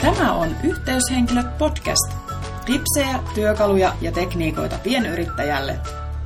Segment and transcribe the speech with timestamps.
[0.00, 2.12] Tämä on Yhteyshenkilöt podcast.
[2.64, 5.78] Tipsejä, työkaluja ja tekniikoita pienyrittäjälle.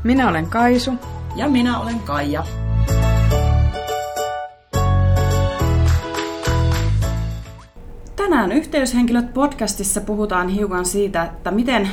[0.05, 0.95] Minä olen Kaisu.
[1.37, 2.45] Ja minä olen Kaija.
[8.17, 11.89] Tänään Yhteyshenkilöt podcastissa puhutaan hiukan siitä, että miten,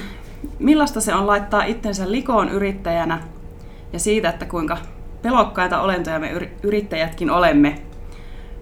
[0.63, 3.21] millaista se on laittaa itsensä likoon yrittäjänä
[3.93, 4.77] ja siitä, että kuinka
[5.21, 6.31] pelokkaita olentoja me
[6.63, 7.75] yrittäjätkin olemme.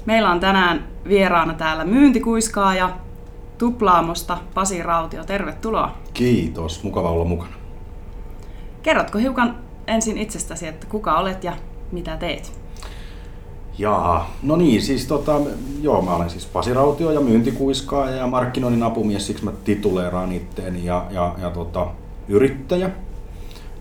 [0.05, 2.90] Meillä on tänään vieraana täällä myyntikuiskaaja
[3.57, 5.23] Tuplaamosta Pasi Rautio.
[5.23, 5.98] Tervetuloa.
[6.13, 7.53] Kiitos, mukava olla mukana.
[8.84, 9.57] Kerrotko hiukan
[9.88, 11.54] ensin itsestäsi, että kuka olet ja
[11.91, 12.60] mitä teet?
[13.81, 15.41] Jaa, no niin, siis tota,
[15.81, 20.85] joo, mä olen siis Pasi Rautio ja myyntikuiskaaja ja markkinoinnin apumies, siksi mä tituleeraan itteeni
[20.85, 21.88] ja, ja, ja tota,
[22.27, 22.90] yrittäjä.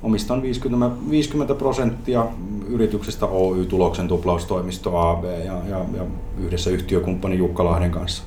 [0.02, 2.26] Omistan 50, 50 prosenttia
[2.68, 6.04] yrityksestä Oy Tuloksen tuplaustoimisto AB ja, ja, ja
[6.38, 8.22] yhdessä yhtiökumppani Jukka Lahden kanssa.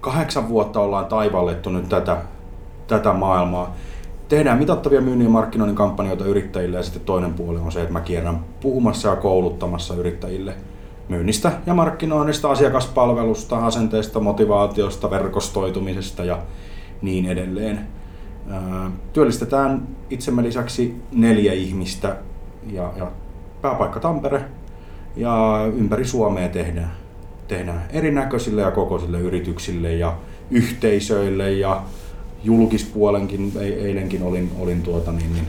[0.00, 2.16] Kahdeksan vuotta ollaan taivallettu nyt tätä,
[2.86, 3.76] tätä maailmaa
[4.28, 8.00] tehdään mitattavia myynnin ja markkinoinnin kampanjoita yrittäjille ja sitten toinen puoli on se, että mä
[8.00, 10.54] kierrän puhumassa ja kouluttamassa yrittäjille
[11.08, 16.38] myynnistä ja markkinoinnista, asiakaspalvelusta, asenteesta, motivaatiosta, verkostoitumisesta ja
[17.02, 17.88] niin edelleen.
[19.12, 22.16] Työllistetään itsemme lisäksi neljä ihmistä
[22.72, 23.10] ja, ja
[23.62, 24.44] pääpaikka Tampere
[25.16, 26.92] ja ympäri Suomea tehdään,
[27.48, 30.16] tehdään erinäköisille ja kokoisille yrityksille ja
[30.50, 31.82] yhteisöille ja
[32.44, 35.46] julkispuolenkin, eilenkin olin, olin tuota niin, niin,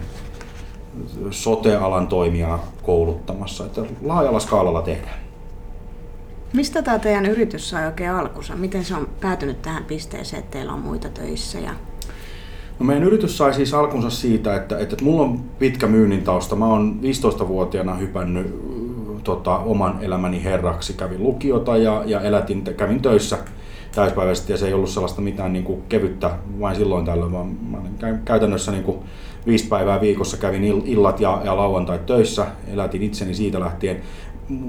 [1.31, 5.28] sote-alan toimia kouluttamassa, että laajalla skaalalla tehdään.
[6.53, 8.55] Mistä tämä teidän yritys sai oikein alkunsa?
[8.55, 11.59] Miten se on päätynyt tähän pisteeseen, että teillä on muita töissä?
[11.59, 11.71] Ja...
[12.79, 16.55] No meidän yritys sai siis alkunsa siitä, että, että, että mulla on pitkä myynnin tausta.
[16.55, 18.55] Mä oon 15-vuotiaana hypännyt
[19.23, 20.93] tota, oman elämäni herraksi.
[20.93, 23.37] Kävin lukiota ja, ja elätin, kävin töissä
[23.95, 27.77] täyspäiväisesti ja se ei ollut sellaista mitään niin kuin kevyttä vain silloin tällöin, vaan mä
[28.25, 28.97] käytännössä niin kuin
[29.47, 34.01] viisi päivää viikossa kävin illat ja, ja lauantai töissä, elätin itseni siitä lähtien.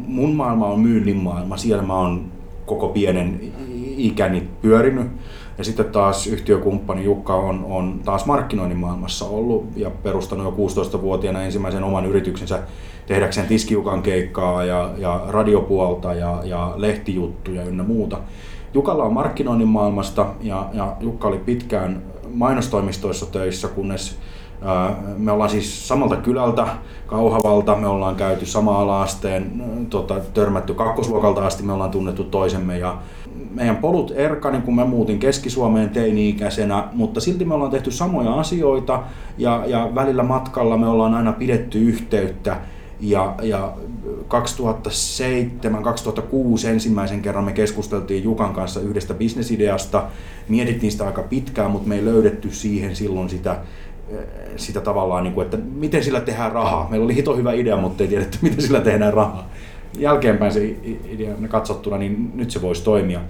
[0.07, 2.25] Mun maailma on myynnin maailma, siellä mä oon
[2.67, 3.41] koko pienen
[3.97, 5.07] ikäni pyörinyt.
[5.59, 11.43] Ja sitten taas yhtiökumppani Jukka on, on taas markkinoinnin maailmassa ollut ja perustanut jo 16-vuotiaana
[11.43, 12.63] ensimmäisen oman yrityksensä
[13.07, 18.19] tehdäkseen tiskiukan keikkaa ja, ja radiopuolta ja, ja lehtijuttuja ynnä muuta.
[18.75, 22.03] Jukalla on markkinoinnin maailmasta ja, ja Jukka oli pitkään
[22.35, 24.19] mainostoimistoissa töissä, kunnes
[25.17, 26.67] me ollaan siis samalta kylältä,
[27.07, 32.99] Kauhavalta, me ollaan käyty sama ala-asteen, tota, törmätty kakkosluokalta asti, me ollaan tunnettu toisemme ja
[33.55, 39.03] meidän polut erkani, kun mä muutin Keski-Suomeen teini-ikäisenä, mutta silti me ollaan tehty samoja asioita
[39.39, 42.57] ja, ja välillä matkalla me ollaan aina pidetty yhteyttä
[43.01, 43.73] ja, ja
[44.15, 44.19] 2007-2006
[46.69, 50.05] ensimmäisen kerran me keskusteltiin Jukan kanssa yhdestä bisnesideasta.
[50.49, 53.57] Mietittiin sitä aika pitkään, mutta me ei löydetty siihen silloin sitä,
[54.57, 56.89] sitä tavallaan, niin kuin, että miten sillä tehdään rahaa.
[56.91, 59.49] Meillä oli hito hyvä idea, mutta ei tiedetty, miten sillä tehdään rahaa.
[59.99, 60.77] Jälkeenpäin se
[61.09, 63.21] idea katsottuna, niin nyt se voisi toimia.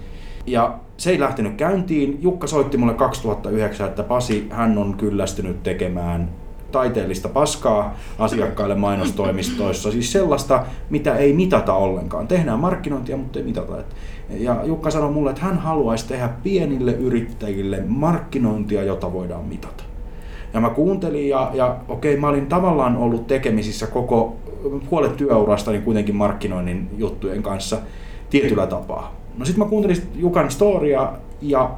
[0.46, 2.18] Ja se ei lähtenyt käyntiin.
[2.22, 6.30] Jukka soitti mulle 2009, että Pasi, hän on kyllästynyt tekemään
[6.72, 9.90] taiteellista paskaa asiakkaille mainostoimistoissa.
[9.90, 12.28] Siis sellaista, mitä ei mitata ollenkaan.
[12.28, 13.72] Tehdään markkinointia, mutta ei mitata.
[14.30, 19.84] Ja Jukka sanoi mulle, että hän haluaisi tehdä pienille yrittäjille markkinointia, jota voidaan mitata.
[20.54, 24.36] Ja mä kuuntelin ja, ja okei, mä olin tavallaan ollut tekemisissä koko
[24.90, 27.78] puolet työurasta niin kuitenkin markkinoinnin juttujen kanssa
[28.30, 29.14] tietyllä tapaa.
[29.38, 31.12] No sitten mä kuuntelin Jukan storia
[31.42, 31.70] ja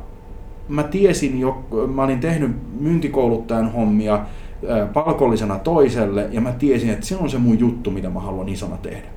[0.69, 2.50] mä tiesin jo, mä olin tehnyt
[2.81, 4.21] myyntikouluttajan hommia,
[4.93, 8.77] palkollisena toiselle ja mä tiesin, että se on se mun juttu, mitä mä haluan isona
[8.77, 9.09] tehdä.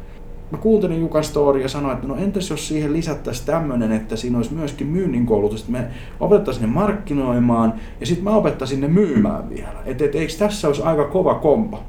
[0.51, 4.37] Mä kuuntelin Jukan story ja sanoin, että no entäs jos siihen lisättäisiin tämmöinen, että siinä
[4.37, 5.87] olisi myöskin myynnin koulutus, että me
[6.19, 9.79] opettaisiin ne markkinoimaan ja sitten mä opettaisin ne myymään vielä.
[9.85, 11.83] Että et, eikö tässä olisi aika kova kompa?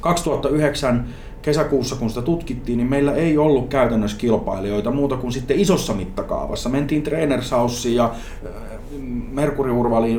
[0.00, 1.06] 2009
[1.42, 6.68] kesäkuussa, kun sitä tutkittiin, niin meillä ei ollut käytännössä kilpailijoita muuta kuin sitten isossa mittakaavassa.
[6.68, 8.10] Mentiin Trainersaussiin ja
[9.32, 9.70] Merkuri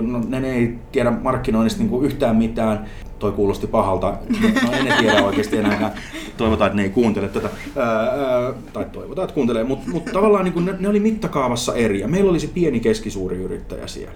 [0.02, 2.86] no, ne ei tiedä markkinoinnista niin kuin yhtään mitään.
[3.20, 4.18] Toi kuulosti pahalta.
[4.64, 5.96] No en tiedä oikeasti enää.
[6.38, 7.50] Toivotaan, että ne ei kuuntele tätä.
[7.78, 9.64] Ää, tai toivotaan, että kuuntelee.
[9.64, 12.00] Mutta mut tavallaan niin kuin ne, ne, oli mittakaavassa eri.
[12.00, 14.16] Ja meillä oli se pieni keskisuuri yrittäjä siellä.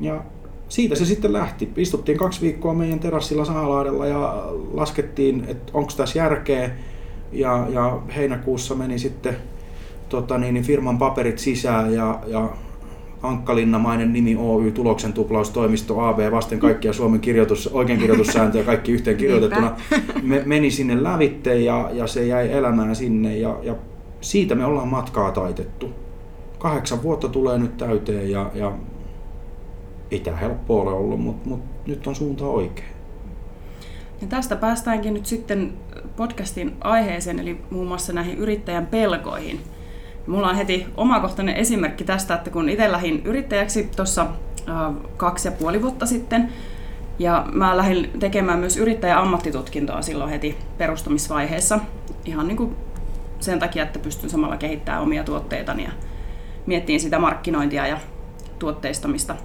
[0.00, 0.20] Ja
[0.68, 1.70] siitä se sitten lähti.
[1.76, 6.70] Istuttiin kaksi viikkoa meidän terassilla Sahalaadella ja laskettiin, että onko tässä järkeä.
[7.32, 9.36] Ja, ja heinäkuussa meni sitten
[10.08, 12.48] tota niin, niin firman paperit sisään ja, ja
[13.24, 19.76] hankkalinnamainen nimi Oy, tuloksen tuplaustoimisto AB, vasten kaikkia Suomen kirjoitus, oikein kirjoitussääntöjä, kaikki yhteen kirjoitettuna,
[20.22, 23.74] me, meni sinne lävitte ja, ja se jäi elämään sinne ja, ja
[24.20, 25.90] siitä me ollaan matkaa taitettu.
[26.58, 28.72] Kahdeksan vuotta tulee nyt täyteen ja, ja
[30.10, 32.88] ei tämä helppo ole ollut, mutta, mutta nyt on suunta oikein.
[34.20, 35.72] Ja tästä päästäänkin nyt sitten
[36.16, 39.60] podcastin aiheeseen, eli muun muassa näihin yrittäjän pelkoihin.
[40.26, 44.26] Mulla on heti omakohtainen esimerkki tästä, että kun itse lähdin yrittäjäksi tuossa
[45.16, 46.52] kaksi ja puoli vuotta sitten,
[47.18, 51.78] ja mä lähdin tekemään myös yrittäjän ammattitutkintoa silloin heti perustamisvaiheessa,
[52.24, 52.76] ihan niin kuin
[53.40, 55.90] sen takia, että pystyn samalla kehittämään omia tuotteitani ja
[56.66, 57.98] miettiin sitä markkinointia ja
[58.58, 59.36] tuotteistamista.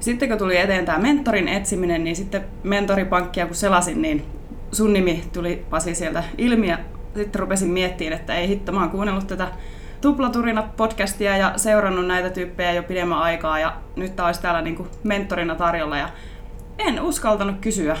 [0.00, 4.24] Sitten kun tuli eteen tämä mentorin etsiminen, niin sitten mentoripankkia kun selasin, niin
[4.72, 6.78] sun nimi tuli Pasi sieltä ilmi ja
[7.16, 9.48] sitten rupesin miettimään, että ei hitto, mä oon kuunnellut tätä
[10.02, 15.54] Tuplaturinat podcastia ja seurannut näitä tyyppejä jo pidemmän aikaa ja nyt olisi täällä niinku mentorina
[15.54, 16.08] tarjolla ja
[16.78, 17.96] en uskaltanut kysyä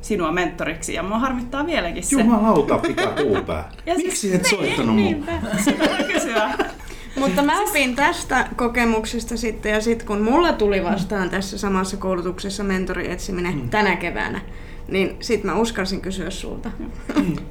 [0.00, 2.20] sinua mentoriksi ja mua harmittaa vieläkin se.
[2.20, 3.72] Jumalauta, pitää puupää.
[3.96, 6.06] Miksi siis, et soittanut niin, mun?
[6.12, 6.50] kysyä.
[7.16, 12.64] Mutta mä opin tästä kokemuksesta sitten, ja sitten kun mulla tuli vastaan tässä samassa koulutuksessa
[12.64, 13.70] mentorietsiminen mm.
[13.70, 14.40] tänä keväänä,
[14.88, 16.70] niin sitten mä uskalsin kysyä sulta.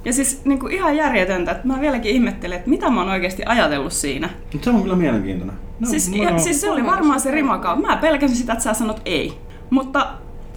[0.05, 3.43] Ja siis niin kuin ihan järjetöntä, että mä vieläkin ihmettelen, että mitä mä oon oikeasti
[3.45, 4.29] ajatellut siinä.
[4.61, 5.55] Se on kyllä mielenkiintoinen.
[5.79, 7.81] No, siis, no, ja, siis se oli varmaan se rimakaan.
[7.81, 9.33] Mä pelkäsin sitä, että sä sanot ei.
[9.69, 10.07] Mutta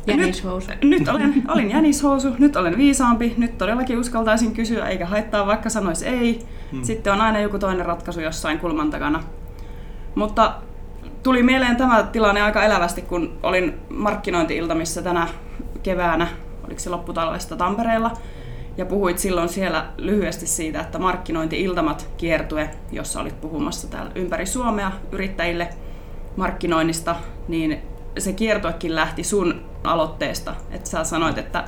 [0.06, 0.70] Jänishousu.
[0.70, 5.70] Nyt, nyt olen, olin jänishousu, nyt olen viisaampi, nyt todellakin uskaltaisin kysyä, eikä haittaa vaikka
[5.70, 6.42] sanoisi ei.
[6.72, 6.84] Hmm.
[6.84, 9.22] Sitten on aina joku toinen ratkaisu jossain kulman takana.
[10.14, 10.54] Mutta
[11.22, 15.28] tuli mieleen tämä tilanne aika elävästi, kun olin markkinointi-iltamissa tänä
[15.82, 16.28] keväänä,
[16.68, 18.12] oliko se lopputalvesta Tampereella,
[18.76, 24.92] ja puhuit silloin siellä lyhyesti siitä, että markkinointi-iltamat kiertue, jossa olit puhumassa täällä ympäri Suomea
[25.12, 25.68] yrittäjille
[26.36, 27.16] markkinoinnista,
[27.48, 27.78] niin
[28.18, 30.54] se kiertoekin lähti sun aloitteesta.
[30.70, 31.64] Että sä sanoit, että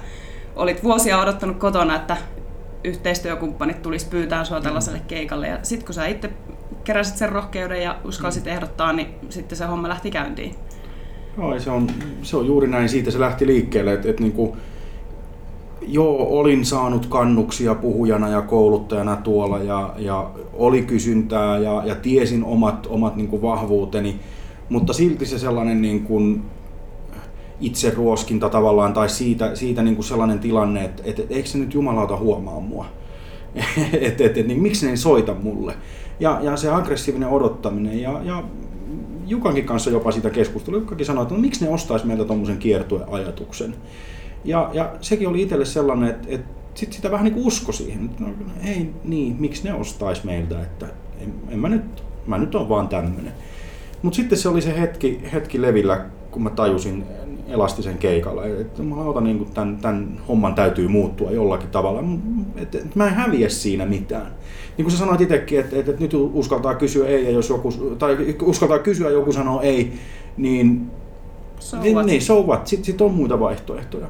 [0.56, 2.16] olit vuosia odottanut kotona, että
[2.84, 5.48] yhteistyökumppanit tulisi pyytää sua tällaiselle keikalle.
[5.48, 6.30] Ja sitten kun sä itse
[6.84, 8.50] keräsit sen rohkeuden ja uskalsit mm.
[8.50, 10.54] ehdottaa, niin sitten se homma lähti käyntiin.
[11.36, 11.86] Joo, se on,
[12.22, 12.88] se on juuri näin.
[12.88, 13.92] Siitä se lähti liikkeelle.
[13.92, 14.56] Että, että niin kuin,
[15.92, 22.44] joo, olin saanut kannuksia puhujana ja kouluttajana tuolla ja, ja oli kysyntää ja, ja tiesin
[22.44, 24.20] omat, omat niin kuin vahvuuteni,
[24.68, 26.42] mutta silti se sellainen niin kuin
[27.60, 31.74] itse ruoskinta tavallaan tai siitä, siitä niin kuin sellainen tilanne, että, että, eikö se nyt
[31.74, 32.86] jumalauta huomaa mua.
[34.00, 35.74] että et, et, niin miksi ne ei soita mulle.
[36.20, 38.44] Ja, ja se aggressiivinen odottaminen ja, ja
[39.26, 40.80] Jukankin kanssa jopa sitä keskustelua.
[40.80, 43.74] Jukkakin sanoi, että no, miksi ne ostaisi meiltä tuommoisen kiertueajatuksen.
[44.44, 48.04] Ja, ja sekin oli itselle sellainen, että, että sit sitä vähän niin kuin usko siihen.
[48.04, 48.30] Että no,
[48.64, 50.86] ei niin, miksi ne ostaisi meiltä, että
[51.20, 53.32] en, en mä nyt, mä nyt on vaan tämmöinen.
[54.02, 57.04] Mutta sitten se oli se hetki, hetki levillä, kun mä tajusin
[57.48, 62.02] elastisen keikalla, että mä otan niin tämän, tämän homman täytyy muuttua jollakin tavalla,
[62.56, 64.26] että et mä en häviä siinä mitään.
[64.76, 67.72] Niin kuin sä sanoit itsekin, että, että, että nyt uskaltaa kysyä ei, ja jos joku,
[67.98, 69.92] tai uskaltaa kysyä joku sanoo ei,
[70.36, 70.90] niin
[71.58, 72.66] so niin, niin so what?
[72.66, 74.06] Sitten sit on muita vaihtoehtoja.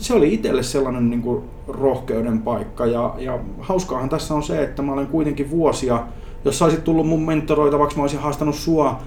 [0.00, 4.82] Se oli itselle sellainen niin kuin rohkeuden paikka, ja, ja hauskaahan tässä on se, että
[4.82, 6.06] mä olen kuitenkin vuosia
[6.44, 8.98] jos sä olisit tullut mun mentoroitavaksi, mä olisin haastanut sua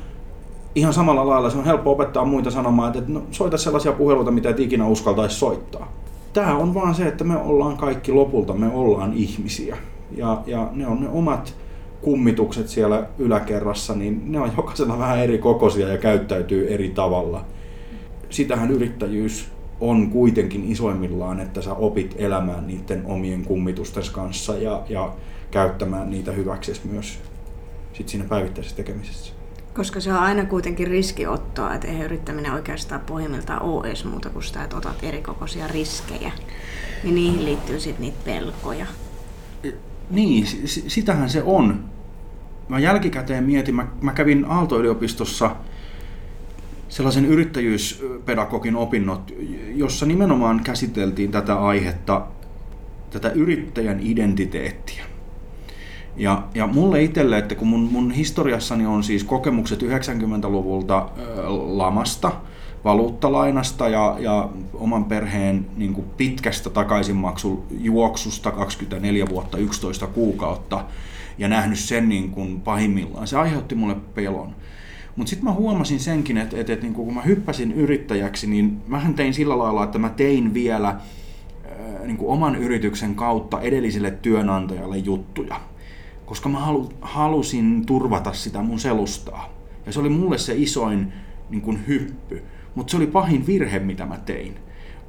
[0.76, 1.50] ihan samalla lailla.
[1.50, 5.36] Se on helppo opettaa muita sanomaan, että no, soita sellaisia puheluita, mitä et ikinä uskaltaisi
[5.36, 5.92] soittaa.
[6.34, 9.78] Tämä on vaan se, että me ollaan kaikki lopulta, me ollaan ihmisiä.
[10.18, 11.56] Ja, ja ne on ne omat
[12.02, 17.46] kummitukset siellä yläkerrassa, niin ne on jokaisella vähän eri kokoisia ja käyttäytyy eri tavalla.
[18.30, 25.14] Sitähän yrittäjyys on kuitenkin isoimmillaan, että sä opit elämään niiden omien kummitusten kanssa ja, ja
[25.52, 27.20] käyttämään niitä hyväksi myös
[27.94, 29.34] sit siinä päivittäisessä tekemisessä.
[29.76, 34.44] Koska se on aina kuitenkin riskiottoa, että ei yrittäminen oikeastaan pohjimmiltaan ole edes muuta kuin
[34.44, 36.32] sitä, että otat erikokoisia riskejä.
[37.04, 38.86] Niin niihin liittyy sitten niitä pelkoja.
[40.10, 41.84] Niin, sitähän se on.
[42.70, 45.56] Mä jälkikäteen mietin, mä, mä kävin Aalto-yliopistossa
[46.92, 49.34] sellaisen yrittäjyyspedagogin opinnot,
[49.76, 52.28] jossa nimenomaan käsiteltiin tätä aihetta,
[53.10, 55.04] tätä yrittäjän identiteettiä.
[56.18, 61.08] Ja, ja mulle itselle, että kun mun, mun historiassani on siis kokemukset 90-luvulta äh,
[61.50, 62.32] lamasta,
[62.84, 70.86] valuuttalainasta ja, ja oman perheen niin kuin pitkästä takaisinmaksujuoksusta 24 vuotta 11 kuukautta
[71.38, 73.28] ja nähnyt sen niin kuin pahimmillaan.
[73.28, 74.56] Se aiheutti mulle pelon.
[75.16, 79.14] Mutta sitten mä huomasin senkin, että, että, että niin kun mä hyppäsin yrittäjäksi, niin mähän
[79.14, 81.00] tein sillä lailla, että mä tein vielä
[82.06, 85.60] niin kuin oman yrityksen kautta edelliselle työnantajalle juttuja
[86.32, 89.50] koska mä halu, halusin turvata sitä mun selustaa.
[89.86, 91.14] Ja se oli mulle se isoin
[91.50, 92.44] niin kuin hyppy.
[92.76, 94.56] Mutta se oli pahin virhe, mitä mä tein.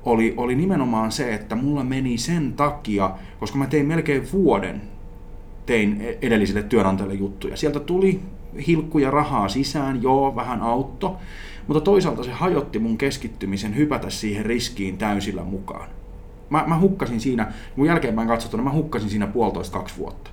[0.04, 4.80] Oli, oli nimenomaan se, että mulla meni sen takia, koska mä tein melkein vuoden,
[5.66, 7.56] tein edelliselle työnantajalle juttuja.
[7.56, 8.20] Sieltä tuli
[8.66, 11.16] hilkkuja rahaa sisään, joo, vähän autto,
[11.66, 15.88] mutta toisaalta se hajotti mun keskittymisen hypätä siihen riskiin täysillä mukaan.
[16.50, 20.30] Mä, mä hukkasin siinä, mun jälkeenpäin katsottuna, mä hukkasin siinä puolitoista kaksi vuotta.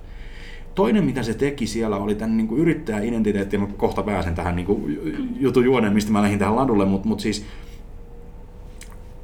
[0.74, 5.00] Toinen, mitä se teki siellä, oli tämän niin yrittäjäidentiteetti, mä kohta pääsen tähän niin kuin,
[5.40, 7.46] jutun juoneen, mistä mä lähdin tähän ladulle, mutta mut siis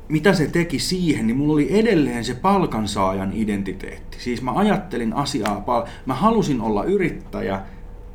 [0.08, 4.20] mitä se teki siihen, niin mulla oli edelleen se palkansaajan identiteetti.
[4.20, 7.60] Siis mä ajattelin asiaa, pal- mä halusin olla yrittäjä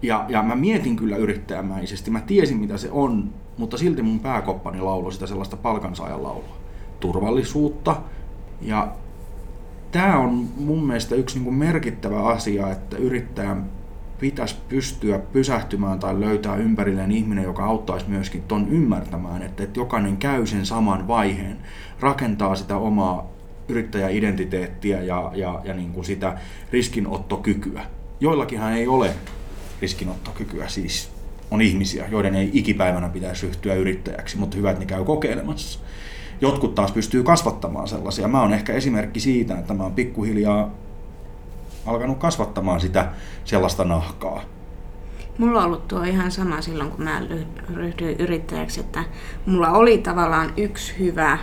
[0.01, 2.11] ja, ja mä mietin kyllä yrittäjämäisesti.
[2.11, 6.57] Mä tiesin mitä se on, mutta silti mun pääkoppani lauloi sitä sellaista palkansaajan laulua.
[6.99, 7.95] Turvallisuutta
[8.61, 8.91] ja
[9.91, 13.65] tämä on mun mielestä yksi niin merkittävä asia, että yrittäjän
[14.19, 20.17] pitäisi pystyä pysähtymään tai löytää ympärilleen ihminen, joka auttaisi myöskin ton ymmärtämään, että, että jokainen
[20.17, 21.57] käy sen saman vaiheen,
[21.99, 23.27] rakentaa sitä omaa
[23.67, 26.37] yrittäjäidentiteettiä ja, ja, ja niin kuin sitä
[26.71, 27.81] riskinottokykyä.
[28.19, 29.11] Joillakinhan ei ole
[29.81, 31.11] riskinottokykyä, siis
[31.51, 35.79] on ihmisiä, joiden ei ikipäivänä pitäisi ryhtyä yrittäjäksi, mutta hyvä, että ne käy kokeilemassa.
[36.41, 38.27] Jotkut taas pystyy kasvattamaan sellaisia.
[38.27, 40.69] Mä oon ehkä esimerkki siitä, että mä oon pikkuhiljaa
[41.85, 43.09] alkanut kasvattamaan sitä
[43.45, 44.43] sellaista nahkaa.
[45.37, 47.21] Mulla on ollut tuo ihan sama silloin, kun mä
[47.73, 49.03] ryhdyin yrittäjäksi, että
[49.45, 51.37] mulla oli tavallaan yksi hyvä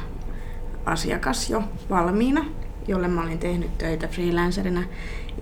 [0.86, 2.44] asiakas jo valmiina,
[2.88, 4.82] jolle mä olin tehnyt töitä freelancerina.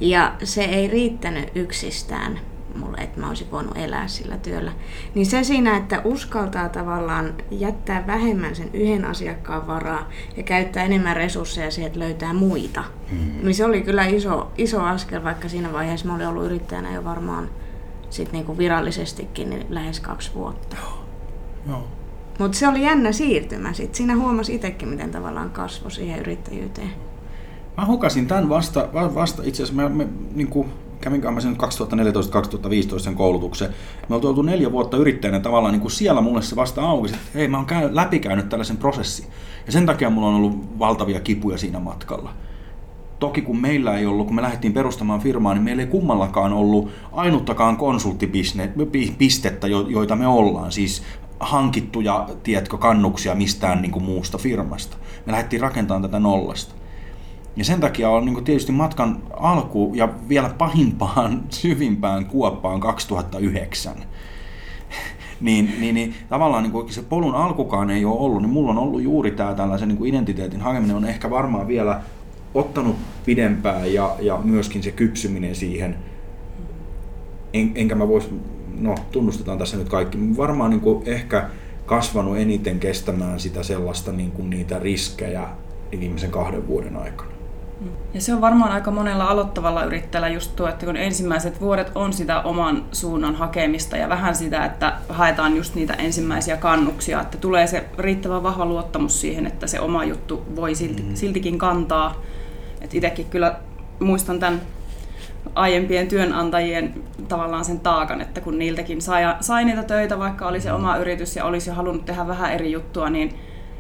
[0.01, 2.41] Ja se ei riittänyt yksistään
[2.77, 4.73] mulle, että mä olisin voinut elää sillä työllä.
[5.15, 11.17] Niin se siinä, että uskaltaa tavallaan jättää vähemmän sen yhden asiakkaan varaa ja käyttää enemmän
[11.17, 12.85] resursseja siihen, että löytää muita.
[13.13, 13.19] Mm.
[13.43, 17.05] Niin se oli kyllä iso, iso askel, vaikka siinä vaiheessa mä olin ollut yrittäjänä jo
[17.05, 17.51] varmaan
[18.11, 20.77] sit niinku virallisestikin niin lähes kaksi vuotta.
[20.83, 21.07] Joo.
[21.69, 21.87] Joo.
[22.39, 23.95] Mutta se oli jännä siirtymä sit.
[23.95, 26.91] Siinä huomasi itsekin, miten tavallaan kasvoi siihen yrittäjyyteen.
[27.77, 30.05] Mä hukasin tämän vasta, vasta itse asiassa, mä, mä,
[30.35, 31.57] niin kuin kävinkään mä sen
[32.97, 33.75] 2014-2015 sen koulutuksen.
[34.09, 37.19] Me oltu oltu neljä vuotta yrittäjänä tavallaan niin kuin siellä mulle se vasta auki, että
[37.35, 39.27] hei mä oon käy, läpikäynyt tällaisen prosessin.
[39.67, 42.31] Ja sen takia mulla on ollut valtavia kipuja siinä matkalla.
[43.19, 46.89] Toki kun meillä ei ollut, kun me lähdettiin perustamaan firmaa, niin meillä ei kummallakaan ollut
[47.13, 50.73] ainuttakaan konsulttipistettä, joita me ollaan.
[50.73, 51.03] Siis
[51.41, 54.97] hankittuja, tiedätkö, kannuksia mistään niin kuin muusta firmasta.
[55.27, 56.75] Me lähdettiin rakentamaan tätä nollasta.
[57.57, 63.97] Ja sen takia on niin tietysti matkan alku ja vielä pahimpaan, syvimpään kuoppaan 2009.
[65.41, 68.79] niin, niin, niin tavallaan niin kuin se polun alkukaan ei ole ollut, niin mulla on
[68.79, 72.01] ollut juuri tämä tällaisen niin identiteetin hakeminen on ehkä varmaan vielä
[72.55, 75.97] ottanut pidempään ja, ja myöskin se kypsyminen siihen.
[77.53, 78.31] En, enkä mä vois,
[78.79, 81.51] no tunnustetaan tässä nyt kaikki, varmaan niin kuin ehkä
[81.87, 85.49] kasvanut eniten kestämään sitä sellaista niin kuin niitä riskejä
[86.01, 87.36] viimeisen kahden vuoden aikana.
[88.15, 92.13] Ja se on varmaan aika monella aloittavalla yrittäjällä just tuo, että kun ensimmäiset vuodet on
[92.13, 97.67] sitä oman suunnan hakemista ja vähän sitä, että haetaan just niitä ensimmäisiä kannuksia, että tulee
[97.67, 101.15] se riittävän vahva luottamus siihen, että se oma juttu voi silti, mm.
[101.15, 102.23] siltikin kantaa.
[102.81, 103.57] että itsekin kyllä
[104.01, 104.61] muistan tämän
[105.55, 106.95] aiempien työnantajien
[107.29, 111.37] tavallaan sen taakan, että kun niiltäkin sai, sai niitä töitä, vaikka oli se oma yritys
[111.37, 113.35] ja olisi halunnut tehdä vähän eri juttua, niin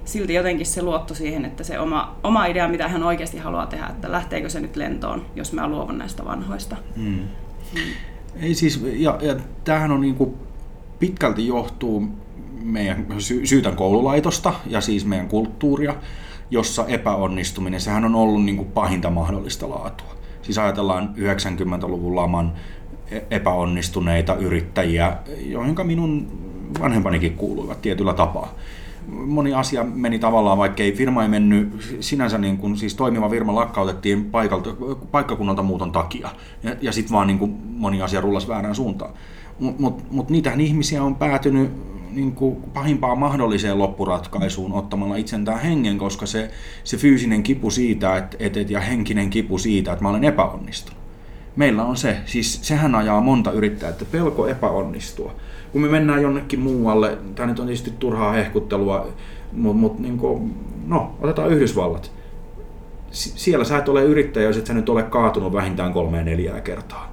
[0.06, 3.86] silti jotenkin se luotto siihen, että se oma, oma idea, mitä hän oikeasti haluaa tehdä,
[3.86, 6.76] että lähteekö se nyt lentoon, jos mä luovun näistä vanhoista.
[6.96, 7.18] Mm.
[7.75, 7.80] Mm.
[8.40, 10.34] Ei siis, ja, ja tämähän on niin
[10.98, 12.08] pitkälti johtuu
[12.62, 15.94] meidän sy- syytän koululaitosta ja siis meidän kulttuuria,
[16.50, 20.16] jossa epäonnistuminen, sehän on ollut niin kuin pahinta mahdollista laatua.
[20.42, 22.52] Siis ajatellaan 90-luvun laman
[23.10, 26.38] e-, epäonnistuneita yrittäjiä, joihin minun
[26.80, 28.54] vanhempanikin kuuluivat tietyllä tapaa
[29.08, 33.54] moni asia meni tavallaan, vaikka ei firma ei mennyt sinänsä niin kuin, siis toimiva firma
[33.54, 34.70] lakkautettiin paikalta,
[35.10, 36.28] paikkakunnalta muuton takia.
[36.62, 39.14] Ja, ja sitten vaan niin kuin, moni asia rullasi väärään suuntaan.
[39.58, 41.70] Mutta mut, mut niitähän ihmisiä on päätynyt
[42.16, 46.50] niin kuin pahimpaan mahdolliseen loppuratkaisuun ottamalla itsentään hengen, koska se,
[46.84, 51.05] se fyysinen kipu siitä et, et, et, ja henkinen kipu siitä, että mä olen epäonnistunut.
[51.56, 55.32] Meillä on se, siis sehän ajaa monta yrittäjää, että pelko epäonnistua
[55.76, 59.08] kun me mennään jonnekin muualle, tämä nyt on tietysti turhaa hehkuttelua,
[59.52, 60.20] mutta mut, niin
[60.86, 62.12] no, otetaan Yhdysvallat.
[63.10, 67.12] Siellä sä et ole yrittäjä, jos et sä nyt ole kaatunut vähintään kolmeen neljää kertaa.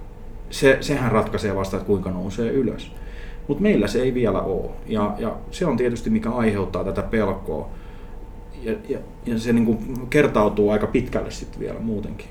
[0.50, 2.92] Se, sehän ratkaisee vasta, että kuinka nousee ylös.
[3.48, 4.70] Mutta meillä se ei vielä ole.
[4.88, 7.70] Ja, ja se on tietysti mikä aiheuttaa tätä pelkoa.
[8.62, 12.28] Ja, ja, ja se niin kuin kertautuu aika pitkälle sitten vielä muutenkin.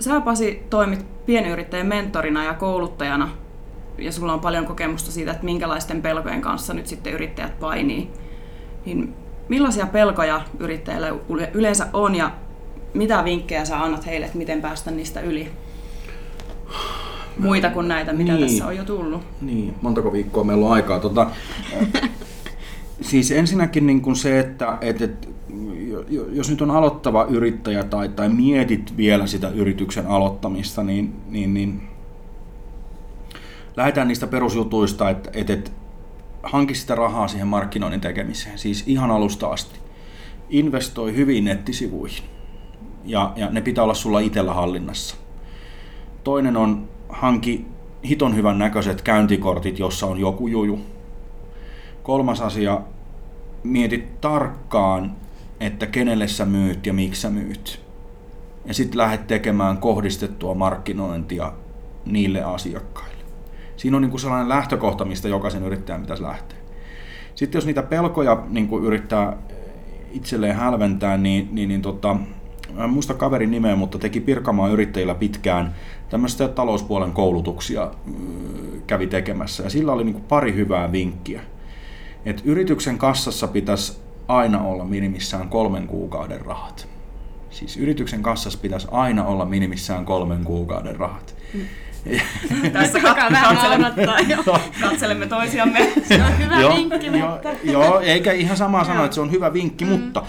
[0.00, 3.30] Sä Pasi toimit pienyrittäjän mentorina ja kouluttajana
[3.98, 8.10] ja sulla on paljon kokemusta siitä, että minkälaisten pelkojen kanssa nyt sitten yrittäjät painii.
[8.86, 9.14] Niin
[9.48, 11.08] millaisia pelkoja yrittäjillä
[11.54, 12.30] yleensä on ja
[12.94, 15.48] mitä vinkkejä sä annat heille, että miten päästä niistä yli?
[17.38, 18.46] Muita kuin näitä, mitä niin.
[18.46, 19.22] tässä on jo tullut.
[19.40, 21.00] Niin, montako viikkoa meillä on aikaa.
[21.00, 21.30] Tota,
[23.00, 25.28] siis ensinnäkin niin kuin se, että, että, että
[26.32, 31.82] jos nyt on aloittava yrittäjä tai, tai mietit vielä sitä yrityksen aloittamista, niin, niin, niin
[33.76, 35.70] lähdetään niistä perusjutuista, että, että, että
[36.42, 39.78] hanki sitä rahaa siihen markkinoinnin tekemiseen, siis ihan alusta asti.
[40.50, 42.24] Investoi hyvin nettisivuihin
[43.04, 45.16] ja, ja ne pitää olla sulla itsellä hallinnassa.
[46.24, 47.66] Toinen on hanki
[48.08, 50.80] hiton hyvän näköiset käyntikortit, jossa on joku juju.
[52.02, 52.80] Kolmas asia,
[53.62, 55.16] mieti tarkkaan,
[55.60, 57.80] että kenelle sä myyt ja miksi sä myyt.
[58.64, 61.52] Ja sitten lähdet tekemään kohdistettua markkinointia
[62.06, 63.24] niille asiakkaille.
[63.76, 66.58] Siinä on niinku sellainen lähtökohta, mistä jokaisen yrittäjän pitäisi lähteä.
[67.34, 69.36] Sitten jos niitä pelkoja niin yrittää
[70.12, 72.16] itselleen hälventää, niin, niin, niin tota,
[72.84, 75.74] en muista kaverin nimeä, mutta teki Pirkamaan yrittäjillä pitkään
[76.10, 77.90] tämmöistä talouspuolen koulutuksia
[78.86, 79.62] kävi tekemässä.
[79.62, 81.42] Ja sillä oli niin pari hyvää vinkkiä.
[82.24, 86.88] Et yrityksen kassassa pitäisi aina olla minimissään kolmen kuukauden rahat.
[87.50, 91.36] Siis yrityksen kassassa pitäisi aina olla minimissään kolmen kuukauden rahat.
[91.54, 91.60] Mm.
[92.72, 93.38] Tässä katselemme,
[94.80, 95.92] katselemme toisiamme.
[96.08, 97.48] Se on hyvä vinkki, mutta...
[97.64, 99.90] Joo, eikä ihan sama sanoa, että se on hyvä vinkki, mm.
[99.90, 100.22] mutta,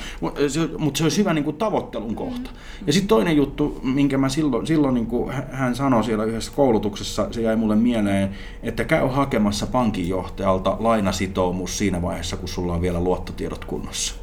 [0.47, 2.49] se, mutta se olisi hyvä niin kuin, tavoittelun kohta.
[2.49, 2.87] Mm.
[2.87, 7.27] Ja sitten toinen juttu, minkä mä silloin, silloin niin kuin hän sanoi siellä yhdessä koulutuksessa,
[7.31, 8.29] se jäi mulle mieleen,
[8.63, 14.15] että käy hakemassa pankinjohtajalta lainasitoumus siinä vaiheessa, kun sulla on vielä luottotiedot kunnossa.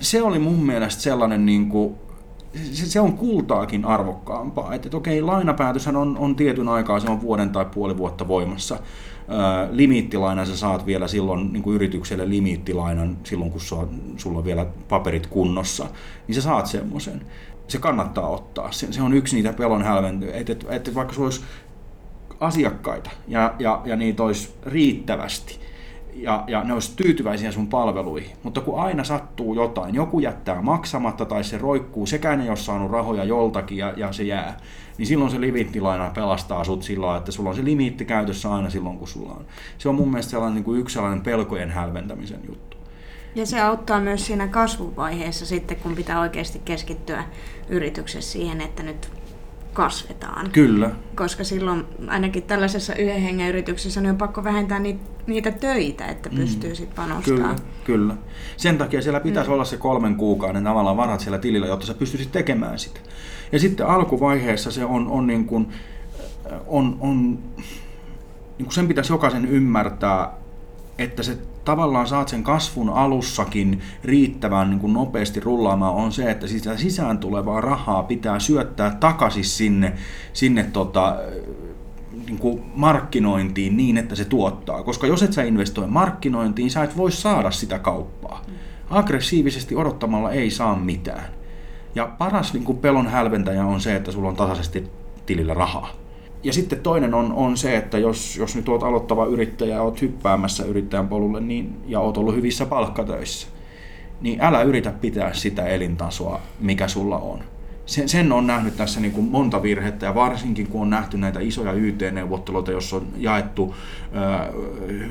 [0.00, 1.94] Se oli mun mielestä sellainen niin kuin,
[2.72, 4.74] se, se on kultaakin arvokkaampaa.
[4.74, 8.78] Että, että okei, lainapäätöshän on, on tietyn aikaa, se on vuoden tai puoli vuotta voimassa.
[9.28, 14.44] Ää, limiittilainan sä saat vielä silloin niin kuin yritykselle limiittilainan silloin, kun sulla, sulla on
[14.44, 15.86] vielä paperit kunnossa,
[16.26, 17.22] niin sä saat semmoisen.
[17.68, 18.72] Se kannattaa ottaa.
[18.72, 20.34] Se, se on yksi niitä pelon hälventyjä.
[20.34, 21.44] Että, että, että vaikka sulla olisi
[22.40, 25.60] asiakkaita ja, ja, ja niitä olisi riittävästi,
[26.22, 28.36] ja, ja ne olisi tyytyväisiä sun palveluihin.
[28.42, 32.90] Mutta kun aina sattuu jotain, joku jättää maksamatta tai se roikkuu, sekään ei ole saanut
[32.90, 34.56] rahoja joltakin ja, ja se jää,
[34.98, 38.98] niin silloin se limittilaina pelastaa sut sillä että sulla on se limiitti käytössä aina silloin,
[38.98, 39.44] kun sulla on.
[39.78, 42.76] Se on mun mielestä sellainen niin kuin yksi sellainen pelkojen hälventämisen juttu.
[43.34, 47.24] Ja se auttaa myös siinä kasvuvaiheessa sitten, kun pitää oikeasti keskittyä
[47.68, 49.17] yrityksessä siihen, että nyt
[49.78, 50.50] kasvetaan.
[50.50, 50.90] Kyllä.
[51.14, 56.28] Koska silloin ainakin tällaisessa yhden hengen yrityksessä niin on pakko vähentää niitä, niitä töitä, että
[56.28, 56.36] mm.
[56.36, 56.76] pystyy mm.
[56.76, 57.56] sitten panostamaan.
[57.56, 58.14] Kyllä, kyllä.
[58.56, 59.54] Sen takia siellä pitäisi mm.
[59.54, 63.00] olla se kolmen kuukauden tavallaan varat siellä tilillä, jotta sä pystyisit tekemään sitä.
[63.52, 65.68] Ja sitten alkuvaiheessa se on, on, niin kuin,
[66.66, 67.38] on, on
[68.58, 70.32] niin kuin sen pitäisi jokaisen ymmärtää,
[70.98, 76.46] että se tavallaan saat sen kasvun alussakin riittävän niin kuin nopeasti rullaamaan, on se, että
[76.46, 79.92] sitä sisään tulevaa rahaa pitää syöttää takaisin sinne,
[80.32, 81.16] sinne tota,
[82.26, 84.82] niin kuin markkinointiin niin, että se tuottaa.
[84.82, 88.44] Koska jos et sä investoi markkinointiin, sä et voi saada sitä kauppaa.
[88.90, 91.24] Aggressiivisesti odottamalla ei saa mitään.
[91.94, 94.88] Ja paras niin kuin pelon hälventäjä on se, että sulla on tasaisesti
[95.26, 95.90] tilillä rahaa.
[96.42, 100.02] Ja sitten toinen on, on se, että jos, jos nyt olet aloittava yrittäjä ja olet
[100.02, 103.48] hyppäämässä yrittäjän polulle niin, ja olet ollut hyvissä palkkatöissä,
[104.20, 107.40] niin älä yritä pitää sitä elintasoa, mikä sulla on.
[107.86, 111.40] Sen, sen on nähnyt tässä niin kuin monta virhettä ja varsinkin kun on nähty näitä
[111.40, 113.74] isoja YT-neuvotteluita, jossa on jaettu
[114.14, 114.52] ö,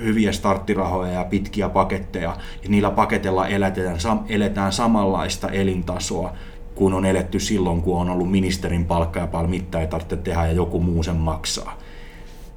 [0.04, 6.34] hyviä starttirahoja ja pitkiä paketteja ja niillä paketilla eletään, sam, eletään samanlaista elintasoa
[6.78, 10.46] kuin on eletty silloin, kun on ollut ministerin palkka ja paljon mittaa ei tarvitse tehdä
[10.46, 11.78] ja joku muu sen maksaa.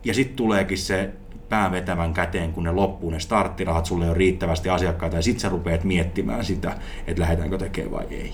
[0.05, 1.11] Ja sitten tuleekin se
[1.49, 5.49] päävetävän käteen, kun ne loppuu ne starttirahat, sulle ei ole riittävästi asiakkaita ja sitten sä
[5.49, 6.73] rupeat miettimään sitä,
[7.07, 8.33] että lähdetäänkö tekemään vai ei.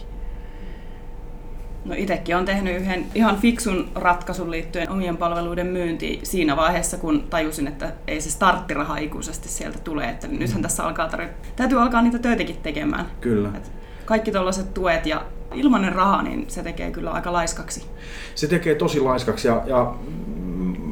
[1.85, 7.23] No itsekin on tehnyt yhden ihan fiksun ratkaisun liittyen omien palveluiden myyntiin siinä vaiheessa, kun
[7.31, 12.03] tajusin, että ei se starttiraha ikuisesti sieltä tule, että nythän tässä alkaa tarvita, täytyy alkaa
[12.03, 13.07] niitä töitäkin tekemään.
[13.21, 13.51] Kyllä.
[13.57, 13.73] Et
[14.05, 15.25] kaikki tuollaiset tuet ja
[15.57, 17.87] ilmanen raha, niin se tekee kyllä aika laiskaksi.
[18.35, 19.95] Se tekee tosi laiskaksi ja, ja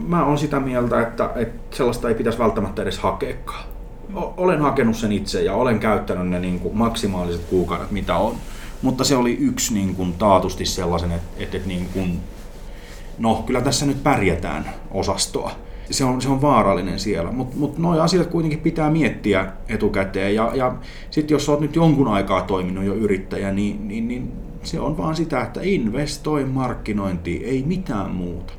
[0.07, 3.64] mä oon sitä mieltä, että, että sellaista ei pitäisi välttämättä edes hakeekaan.
[4.14, 8.37] Olen hakenut sen itse ja olen käyttänyt ne niin kuin maksimaaliset kuukaudet, mitä on.
[8.83, 12.20] Mutta se oli yksi niin kuin taatusti sellaisen, että, että, että niin kuin,
[13.18, 15.50] no kyllä tässä nyt pärjätään osastoa
[15.90, 17.33] se on, se on vaarallinen siellä.
[17.33, 20.35] Mutta mut, nuo asiat kuitenkin pitää miettiä etukäteen.
[20.35, 20.74] Ja, ja
[21.11, 24.33] sitten jos olet nyt jonkun aikaa toiminut jo yrittäjä, niin, niin, niin
[24.66, 28.53] se on vaan sitä, että investoi markkinointiin, ei mitään muuta.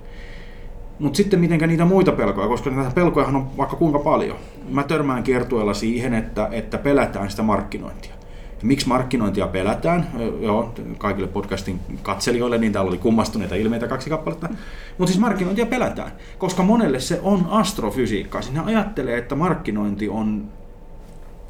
[0.99, 4.37] Mutta sitten mitenkä niitä muita pelkoja, koska näitä pelkojahan on vaikka kuinka paljon.
[4.69, 8.13] Mä törmään kiertueella siihen, että, että pelätään sitä markkinointia.
[8.61, 10.07] Ja miksi markkinointia pelätään?
[10.41, 14.49] Joo, kaikille podcastin katselijoille, niin täällä oli kummastuneita ilmeitä kaksi kappaletta.
[14.97, 18.41] Mutta siis markkinointia pelätään, koska monelle se on astrofysiikkaa.
[18.41, 20.45] Sinä ajattelee, että markkinointi on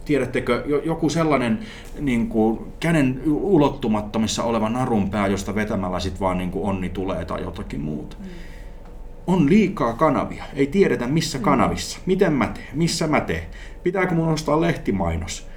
[0.06, 1.60] tiedättekö, joku sellainen
[2.00, 7.42] niin kuin, käden ulottumattomissa oleva narunpää, josta vetämällä sitten vaan niin kuin onni tulee tai
[7.42, 8.18] jotakin muuta.
[8.20, 8.26] Mm.
[9.28, 11.44] On liikaa kanavia, ei tiedetä missä mm.
[11.44, 13.44] kanavissa, miten mä teen, missä mä teen,
[13.84, 15.48] pitääkö mun ostaa lehtimainos.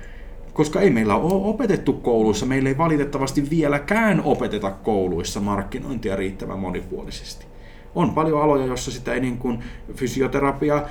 [0.52, 7.46] Koska ei meillä ole opetettu kouluissa, meillä ei valitettavasti vieläkään opeteta kouluissa markkinointia riittävän monipuolisesti
[7.94, 9.59] on paljon aloja, joissa sitä ei niin kuin
[9.94, 10.83] fysioterapia,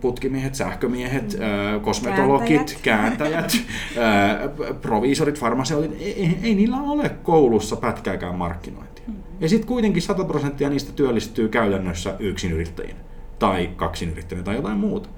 [0.00, 1.80] putkimiehet, sähkömiehet, mm.
[1.80, 3.56] kosmetologit, kääntäjät,
[3.94, 9.04] kääntäjät proviisorit, farmaseutit, ei, ei niillä ole koulussa pätkääkään markkinointia.
[9.06, 9.14] Mm.
[9.40, 13.00] Ja sitten kuitenkin 100 prosenttia niistä työllistyy käytännössä yksinyrittäjinä
[13.38, 15.08] tai kaksinyrittäjinä tai jotain muuta.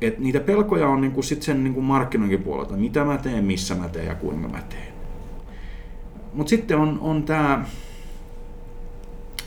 [0.00, 3.88] Et niitä pelkoja on niinku sit sen niinku markkinoinnin puolelta, mitä mä teen, missä mä
[3.88, 4.92] teen ja kuinka mä teen.
[6.34, 7.64] Mutta sitten on, on tämä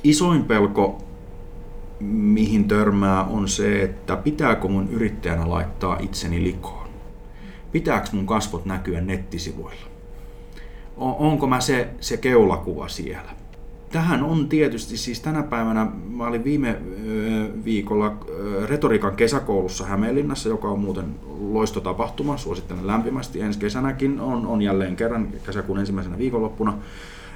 [0.09, 0.97] isoin pelko,
[1.99, 6.87] mihin törmää, on se, että pitääkö mun yrittäjänä laittaa itseni likoon?
[7.71, 9.85] Pitääkö mun kasvot näkyä nettisivuilla?
[10.97, 13.29] Onko mä se, se keulakuva siellä?
[13.91, 16.77] Tähän on tietysti siis tänä päivänä, mä olin viime
[17.65, 18.17] viikolla
[18.65, 21.05] retoriikan kesäkoulussa Hämeenlinnassa, joka on muuten
[21.39, 23.41] loistotapahtuma, suosittelen lämpimästi.
[23.41, 26.77] Ensi kesänäkin on, on jälleen kerran kesäkuun ensimmäisenä viikonloppuna.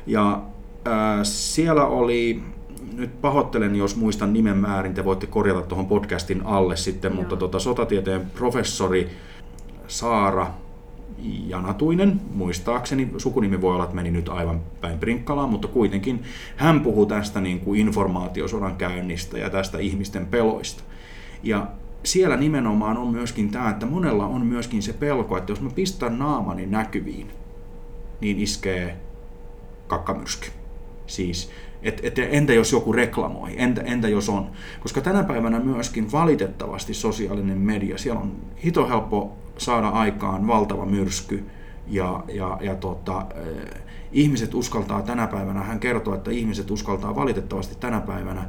[0.07, 0.41] Ja
[0.85, 2.43] ää, siellä oli
[2.93, 7.21] nyt pahoittelen, jos muistan nimen määrin, te voitte korjata tuohon podcastin alle sitten, Joo.
[7.21, 9.09] mutta tota, sotatieteen professori
[9.87, 10.47] Saara
[11.47, 16.23] Janatuinen, muistaakseni, sukunimi voi olla, että meni nyt aivan päin prinkkalaan, mutta kuitenkin
[16.55, 20.83] hän puhuu tästä niin kuin informaatiosodan käynnistä ja tästä ihmisten peloista.
[21.43, 21.67] Ja
[22.03, 26.19] siellä nimenomaan on myöskin tämä, että monella on myöskin se pelko, että jos mä pistän
[26.19, 27.31] naamani näkyviin,
[28.21, 28.97] niin iskee
[29.87, 30.58] kakkamyrsky.
[31.09, 31.49] Siis
[31.83, 34.49] et, et, entä jos joku reklamoi, entä, entä jos on?
[34.79, 38.31] Koska tänä päivänä myöskin valitettavasti sosiaalinen media, siellä on
[38.63, 41.45] hito helppo saada aikaan valtava myrsky
[41.87, 47.75] ja, ja, ja tota, eh, ihmiset uskaltaa tänä päivänä, hän kertoo, että ihmiset uskaltaa valitettavasti
[47.79, 48.45] tänä päivänä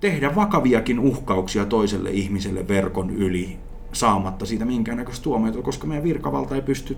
[0.00, 3.58] tehdä vakaviakin uhkauksia toiselle ihmiselle verkon yli
[3.92, 6.96] saamatta siitä minkäännäköistä tuomiota, koska meidän virkavalta ei pysty,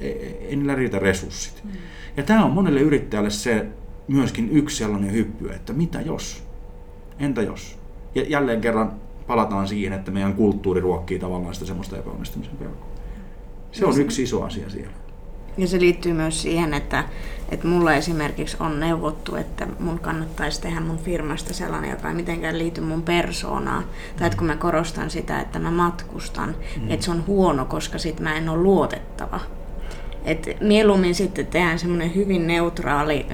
[0.00, 1.64] ei, ei niillä riitä resurssit.
[1.64, 1.70] Mm.
[2.16, 3.66] Ja tämä on monelle yrittäjälle se
[4.08, 6.42] myöskin yksi sellainen hyppy, että mitä jos?
[7.18, 7.78] Entä jos?
[8.14, 8.92] Ja jälleen kerran
[9.26, 12.86] palataan siihen, että meidän kulttuuri ruokkii tavallaan sitä semmoista epäonnistumisen pelkoa.
[13.72, 14.92] Se on yksi iso asia siellä.
[15.58, 17.04] Ja se liittyy myös siihen, että,
[17.50, 22.58] että mulla esimerkiksi on neuvottu, että mun kannattaisi tehdä mun firmasta sellainen, joka ei mitenkään
[22.58, 23.84] liity mun persoonaan.
[24.16, 26.90] Tai että kun mä korostan sitä, että mä matkustan, mm.
[26.90, 29.40] että se on huono, koska sit mä en ole luotettava.
[30.24, 33.26] Et mieluummin sitten tehdään semmoinen hyvin neutraali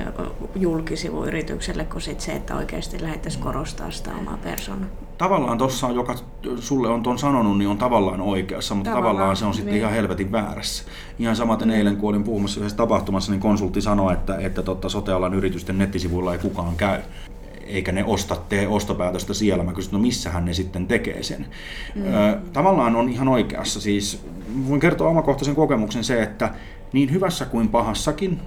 [0.57, 4.89] julkisivu yritykselle kuin sit se, että oikeasti lähdettäisiin korostaa sitä omaa persoonaa.
[5.19, 6.15] Tavallaan tuossa, joka
[6.59, 9.81] sulle on tuon sanonut, niin on tavallaan oikeassa, mutta tavallaan, tavallaan se on sitten niin.
[9.81, 10.85] ihan helvetin väärässä.
[11.19, 15.35] Ihan samaten eilen, kun olin puhumassa yhdessä tapahtumassa, niin konsultti sanoi, että, että totta, sotealan
[15.35, 17.01] yritysten nettisivuilla ei kukaan käy
[17.69, 19.65] eikä ne osta, tee ostopäätöstä siellä.
[19.65, 21.47] Mä kysyn, no missähän ne sitten tekee sen.
[21.95, 22.03] Mm.
[22.15, 23.81] Ö, tavallaan on ihan oikeassa.
[23.81, 24.25] Siis
[24.69, 26.51] voin kertoa omakohtaisen kokemuksen se, että
[26.93, 28.39] niin hyvässä kuin pahassakin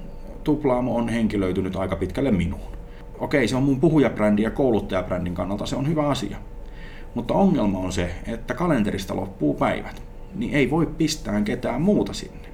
[0.44, 2.72] Tuplaamo on henkilöitynyt aika pitkälle minuun.
[3.20, 6.38] Okei, se on mun puhujabrändi ja kouluttajabrändin kannalta se on hyvä asia.
[7.16, 10.04] Mutta ongelma on se, että kalenterista loppuu päivät.
[10.36, 12.50] Niin ei voi pistää ketään muuta sinne.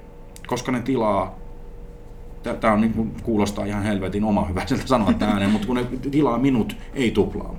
[0.46, 1.38] Koska ne tilaa
[2.60, 6.38] Tämä on niin kuin, kuulostaa ihan helvetin oma hyväiseltä sanoa ääneen, mutta kun ne tilaa
[6.38, 7.56] minut, ei tuplaa.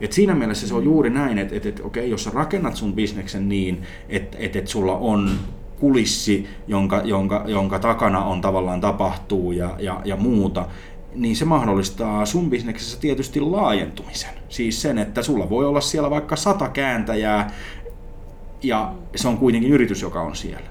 [0.00, 2.94] Et siinä mielessä se on juuri näin, että et, et, okei, jos sä rakennat sun
[2.94, 5.30] bisneksen niin, että et, et sulla on
[5.82, 10.66] kulissi, jonka, jonka, jonka takana on tavallaan tapahtuu ja, ja, ja muuta,
[11.14, 14.30] niin se mahdollistaa sun bisneksessä tietysti laajentumisen.
[14.48, 17.52] Siis sen, että sulla voi olla siellä vaikka sata kääntäjää
[18.62, 20.70] ja se on kuitenkin yritys, joka on siellä.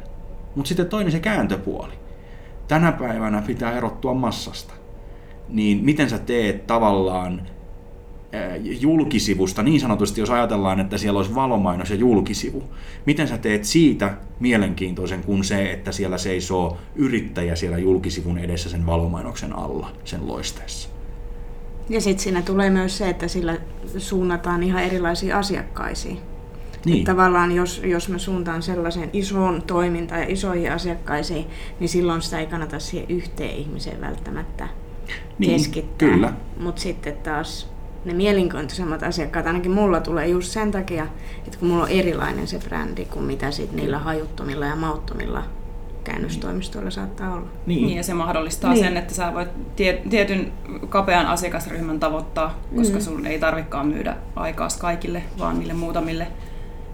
[0.55, 1.93] Mutta sitten toinen se kääntöpuoli.
[2.67, 4.73] Tänä päivänä pitää erottua massasta.
[5.49, 7.41] Niin miten sä teet tavallaan
[8.63, 12.63] julkisivusta, niin sanotusti, jos ajatellaan, että siellä olisi valomainos ja julkisivu.
[13.05, 18.85] Miten sä teet siitä mielenkiintoisen kuin se, että siellä seisoo yrittäjä siellä julkisivun edessä sen
[18.85, 20.89] valomainoksen alla, sen loisteessa?
[21.89, 23.57] Ja sitten siinä tulee myös se, että sillä
[23.97, 26.17] suunnataan ihan erilaisiin asiakkaisiin.
[26.85, 26.97] Niin.
[26.97, 31.45] Että tavallaan jos, jos mä suuntaan sellaisen isoon toimintaan ja isoihin asiakkaisiin,
[31.79, 34.67] niin silloin sitä ei kannata siihen yhteen ihmiseen välttämättä
[35.39, 36.09] niin, keskittää.
[36.09, 36.33] Kyllä.
[36.59, 37.70] Mutta sitten taas
[38.05, 41.07] ne mielenkiintoisemmat asiakkaat, ainakin mulla tulee just sen takia,
[41.45, 45.43] että kun mulla on erilainen se brändi kuin mitä sit niillä hajuttomilla ja mauttomilla
[46.03, 47.47] käännöstoimistoilla saattaa olla.
[47.65, 48.85] Niin, niin ja se mahdollistaa niin.
[48.85, 50.51] sen, että sä voit tie, tietyn
[50.89, 53.01] kapean asiakasryhmän tavoittaa, koska mm.
[53.01, 56.27] sun ei tarvikaan myydä aikaa kaikille, vaan niille muutamille,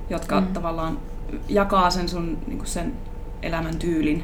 [0.09, 0.47] jotka mm.
[0.47, 0.99] tavallaan
[1.49, 2.93] jakaa sen sun niin sen
[3.41, 4.23] elämän tyylin.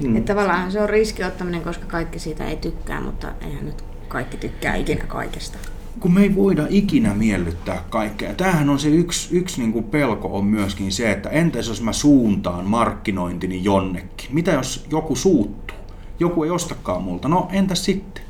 [0.00, 0.16] Mm.
[0.16, 4.74] Että tavallaan se on riskiottaminen, koska kaikki siitä ei tykkää, mutta eihän nyt kaikki tykkää
[4.74, 5.58] ikinä kaikesta.
[6.00, 8.34] Kun me ei voida ikinä miellyttää kaikkea.
[8.34, 11.92] Tämähän on se yksi, yksi niin kuin pelko on myöskin se, että entäs jos mä
[11.92, 14.34] suuntaan markkinointini jonnekin?
[14.34, 15.76] Mitä jos joku suuttuu?
[16.20, 17.28] Joku ei ostakaan multa.
[17.28, 18.24] No entäs sitten?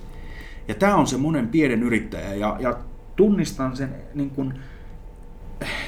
[0.68, 2.77] Ja tämä on se monen pienen yrittäjä ja, ja
[3.16, 4.55] tunnistan sen niin kuin,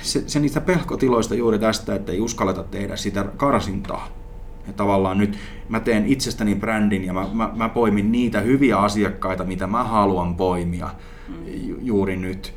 [0.02, 4.08] se, se niistä pelkotiloista juuri tästä, että ei uskalleta tehdä sitä karsintaa.
[4.66, 9.44] Ja tavallaan nyt mä teen itsestäni brändin ja mä, mä, mä poimin niitä hyviä asiakkaita,
[9.44, 10.90] mitä mä haluan poimia
[11.80, 12.54] juuri nyt,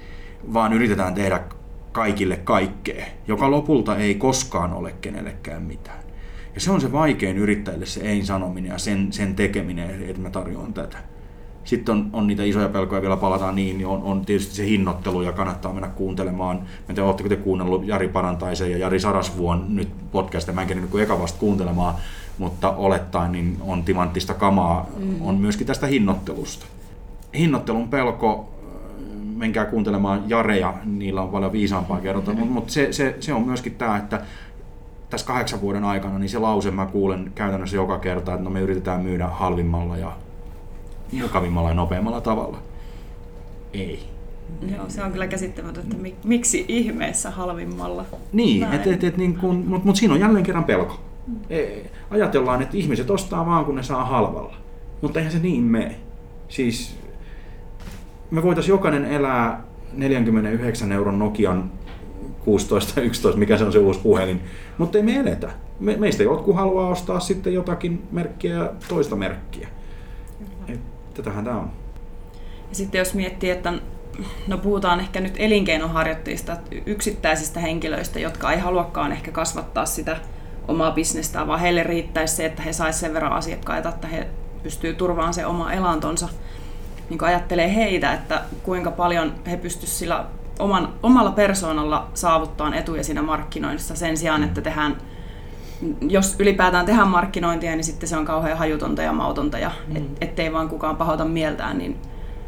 [0.53, 1.39] vaan yritetään tehdä
[1.91, 5.99] kaikille kaikkea, joka lopulta ei koskaan ole kenellekään mitään.
[6.55, 10.73] Ja se on se vaikein yrittäjille se ei-sanominen ja sen, sen tekeminen, että mä tarjoan
[10.73, 10.97] tätä.
[11.63, 15.21] Sitten on, on niitä isoja pelkoja, vielä palataan niin, niin on, on tietysti se hinnoittelu
[15.21, 16.57] ja kannattaa mennä kuuntelemaan.
[16.57, 20.67] Mä en tiedä, oletteko te kuunnellut Jari Parantaisen ja Jari Sarasvuon nyt podcast, mä en
[20.67, 21.95] kerran niin eka vasta kuuntelemaan,
[22.38, 25.21] mutta olettaen niin on timanttista kamaa, mm.
[25.21, 26.65] on myöskin tästä hinnoittelusta.
[27.38, 28.55] Hinnoittelun pelko,
[29.36, 32.48] menkää kuuntelemaan Jareja, niillä on paljon viisaampaa kerrota, mm.
[32.48, 34.21] mutta se, se, se on myöskin tämä, että
[35.10, 38.62] tässä kahdeksan vuoden aikana, niin se lause mä kuulen käytännössä joka kerta, että no me
[38.62, 40.12] yritetään myydä halvimmalla ja
[41.21, 42.58] mukavimmalla ja nopeammalla tavalla.
[43.74, 44.15] Ei.
[44.76, 48.06] Joo, se on kyllä käsittämätöntä, että miksi ihmeessä halvimmalla.
[48.34, 51.00] Niin, et, et, et, niin kun, mutta mut siinä on jälleen kerran pelko.
[51.50, 51.65] E,
[52.10, 54.56] ajatellaan, että ihmiset ostaa vaan kun ne saa halvalla.
[55.02, 55.95] Mutta eihän se niin mene.
[56.50, 56.98] Siis
[58.31, 61.71] me voitaisiin jokainen elää 49 euron Nokian
[63.33, 64.41] 16-11, mikä se on se uusi puhelin,
[64.77, 65.51] mutta ei me eletä.
[65.79, 69.67] Me, meistä jotkut haluaa ostaa sitten jotakin merkkiä ja toista merkkiä.
[71.13, 71.71] Tätähän tämä on.
[72.69, 73.73] Ja sitten jos miettii, että
[74.47, 80.17] no puhutaan ehkä nyt elinkeinoharjoittajista, yksittäisistä henkilöistä, jotka ei haluakaan ehkä kasvattaa sitä
[80.67, 84.27] omaa bisnestä, vaan heille riittäisi se, että he saisivat sen verran asiakkaita, että he
[84.63, 86.29] pystyy turvaamaan se oma elantonsa.
[87.10, 90.26] Niin ajattelee heitä, että kuinka paljon he pystyisivät sillä
[90.60, 94.98] oman, omalla persoonalla saavuttaa etuja siinä markkinoinnissa sen sijaan, että tehdään
[96.02, 99.96] jos ylipäätään tehdään markkinointia, niin sitten se on kauhean hajutonta ja mautonta ja mm.
[99.96, 101.98] et, ettei vaan kukaan pahota mieltään, niin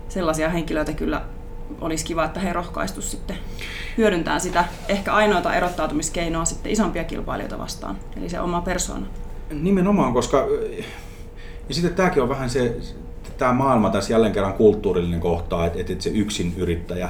[0.10, 1.22] sellaisia henkilöitä kyllä
[1.82, 3.38] olisi kiva, että he rohkaistu sitten
[3.98, 9.06] hyödyntää sitä ehkä ainoata erottautumiskeinoa sitten isompia kilpailijoita vastaan, eli se oma persoona.
[9.52, 10.48] Nimenomaan, koska
[11.70, 12.76] ja sitten tämäkin on vähän se,
[13.38, 17.10] tämä maailma tässä jälleen kerran kulttuurillinen kohta, että, että se yksin yrittäjä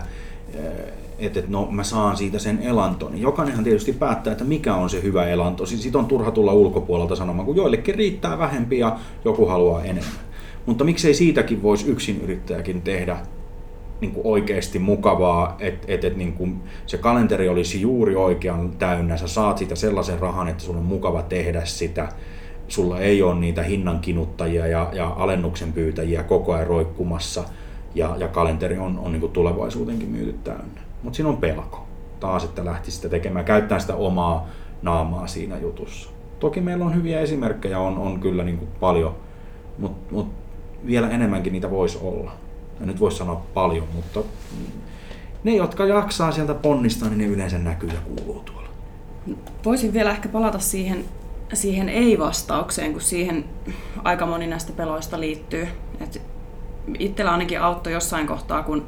[1.20, 3.12] että et, no mä saan siitä sen elanton.
[3.12, 5.66] Niin jokainenhan tietysti päättää, että mikä on se hyvä elanto.
[5.66, 10.28] Siis siitä on turha tulla ulkopuolelta sanomaan, kun joillekin riittää vähempi ja joku haluaa enemmän.
[10.66, 13.18] Mutta miksei siitäkin voisi yksin yrittäjäkin tehdä
[14.02, 19.18] niin kuin oikeasti mukavaa, että et, et, niin kuin se kalenteri olisi juuri oikean täynnä,
[19.18, 22.10] sä saat siitä sellaisen rahan, että sulla on mukava tehdä sitä,
[22.68, 27.44] sulla ei ole niitä hinnankinuttajia ja, ja alennuksen pyytäjiä koko ajan roikkumassa,
[27.96, 30.82] ja, ja kalenteri on, on niin tulevaisuutenkin myyty täynnä.
[31.04, 31.88] Mutta siinä on pelko
[32.20, 34.48] taas, että lähtisi sitä tekemään, käyttää sitä omaa
[34.82, 36.10] naamaa siinä jutussa.
[36.40, 39.16] Toki meillä on hyviä esimerkkejä, on, on kyllä niin kuin paljon,
[39.78, 40.28] mutta mut
[40.86, 42.32] vielä enemmänkin niitä voisi olla.
[42.80, 44.20] Ja nyt voisi sanoa paljon, mutta
[45.44, 48.70] ne, jotka jaksaa sieltä ponnistaa, niin ne yleensä näkyy ja kuuluu tuolla.
[49.66, 51.06] Voisin vielä ehkä palata siihen,
[51.54, 53.46] siihen ei-vastaukseen, kun siihen
[54.04, 55.68] aika moni näistä peloista liittyy.
[56.02, 56.22] Et
[57.00, 58.86] itsellä ainakin auttoi jossain kohtaa, kun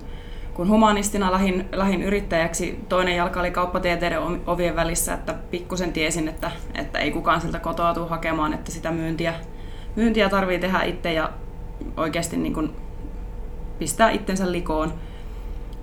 [0.60, 6.52] kun humanistina lähin, lähin yrittäjäksi, toinen jalka oli kauppatieteiden ovien välissä, että pikkusen tiesin, että,
[6.76, 9.34] että ei kukaan siltä kotoa tule hakemaan, että sitä myyntiä,
[9.96, 11.30] myyntiä tarvii tehdä itse ja
[11.98, 12.76] oikeasti niin kuin
[13.80, 14.94] pistää itsensä likoon.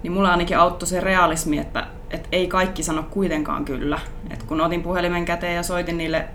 [0.03, 3.99] Niin mulla ainakin auttoi se realismi, että, että ei kaikki sano kuitenkaan kyllä.
[4.31, 6.29] Et kun otin puhelimen käteen ja soitin niille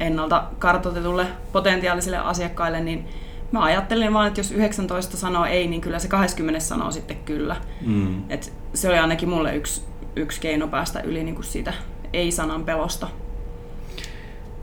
[0.00, 3.04] ennalta kartoitetulle potentiaalisille asiakkaille, niin
[3.52, 7.56] mä ajattelin vaan, että jos 19 sanoo ei, niin kyllä se 20 sanoo sitten kyllä.
[7.86, 8.30] Mm.
[8.30, 9.82] Et se oli ainakin mulle yksi,
[10.16, 11.72] yksi keino päästä yli niin kuin siitä
[12.12, 13.08] ei-sanan pelosta.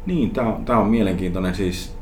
[0.05, 1.97] Niin, tämä on, tää on mielenkiintoinen siis.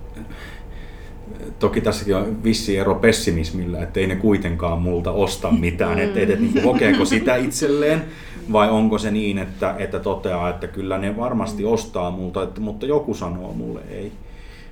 [1.60, 6.30] Toki tässäkin on vissi ero pessimismillä, että ei ne kuitenkaan multa osta mitään, että et,
[6.30, 8.04] et, niin kokeeko sitä itselleen
[8.51, 12.86] vai onko se niin, että, että toteaa, että kyllä ne varmasti ostaa multa, että, mutta
[12.86, 14.12] joku sanoo mulle ei.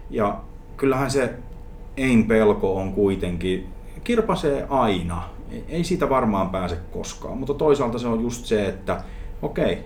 [0.09, 0.37] Ja
[0.77, 1.33] kyllähän se
[1.97, 3.67] ein pelko on kuitenkin,
[4.03, 5.23] kirpasee aina.
[5.51, 9.03] Ei- Ei siitä varmaan pääse koskaan, mutta toisaalta se on just se, että
[9.41, 9.77] okei,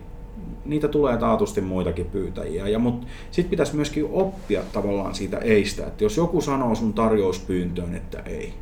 [0.65, 2.67] niitä tulee taatusti muitakin pyytäjiä.
[2.67, 7.95] Ja, mutta sitten pitäisi myöskin oppia tavallaan siitä eistä, että jos joku sanoo sun tarjouspyyntöön,
[7.95, 8.53] että ei,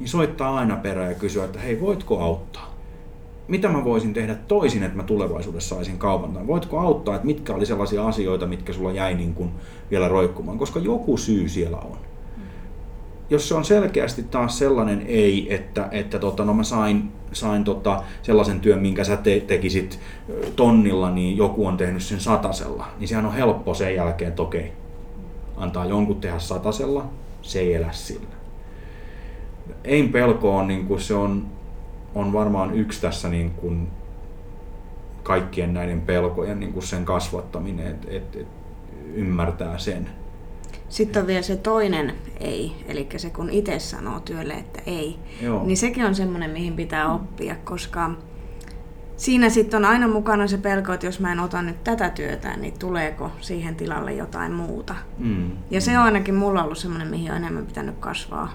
[0.00, 2.74] niin soittaa aina perään ja kysyä, että hei, voitko auttaa?
[3.48, 6.32] Mitä mä voisin tehdä toisin, että mä tulevaisuudessa saisin kaupan?
[6.32, 9.50] Tai voitko auttaa, että mitkä oli sellaisia asioita, mitkä sulla jäi niin kuin
[9.90, 10.58] vielä roikkumaan?
[10.58, 11.96] Koska joku syy siellä on
[13.30, 18.02] jos se on selkeästi taas sellainen ei, että, että tota, no mä sain, sain tota,
[18.22, 20.00] sellaisen työn, minkä sä te, tekisit
[20.56, 24.72] tonnilla, niin joku on tehnyt sen satasella, niin sehän on helppo sen jälkeen, että okei,
[25.56, 27.04] antaa jonkun tehdä satasella,
[27.42, 28.38] se ei elä sillä.
[29.84, 31.46] Ei pelko on, niin kuin se on,
[32.14, 33.88] on varmaan yksi tässä niin kuin
[35.22, 38.48] kaikkien näiden pelkojen niin kuin sen kasvattaminen, että et, et
[39.14, 40.08] ymmärtää sen.
[40.88, 45.18] Sitten on vielä se toinen ei, eli se kun itse sanoo työlle, että ei.
[45.42, 45.64] Joo.
[45.64, 48.10] Niin sekin on semmoinen, mihin pitää oppia, koska
[49.16, 52.56] siinä sitten on aina mukana se pelko, että jos mä en ota nyt tätä työtä,
[52.56, 54.94] niin tuleeko siihen tilalle jotain muuta.
[55.18, 55.50] Mm.
[55.70, 58.52] Ja se on ainakin mulla ollut semmoinen, mihin on enemmän pitänyt kasvaa.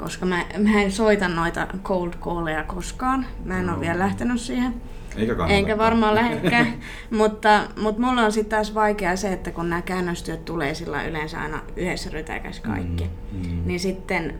[0.00, 3.26] Koska mä, mä en soita noita cold calleja koskaan.
[3.44, 3.72] Mä en No.
[3.72, 4.74] ole vielä lähtenyt siihen.
[5.16, 5.54] Eikä kannata.
[5.54, 6.66] Enkä varmaan lähekkään.
[7.18, 11.40] mutta, mutta mulla on sitten taas vaikea se, että kun nämä käännöstyöt tulee sillä yleensä
[11.40, 13.04] aina yhdessä rytäkäs kaikki.
[13.32, 13.62] Mm, mm.
[13.64, 14.34] Niin sitten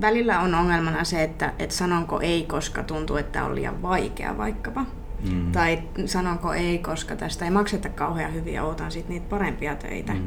[0.00, 4.84] välillä on ongelmana se, että, että sanonko ei, koska tuntuu, että on liian vaikea vaikkapa.
[5.32, 5.52] Mm.
[5.52, 10.12] Tai sanonko ei, koska tästä ei makseta kauhean hyvin ja otan sitten niitä parempia töitä.
[10.12, 10.20] Mm.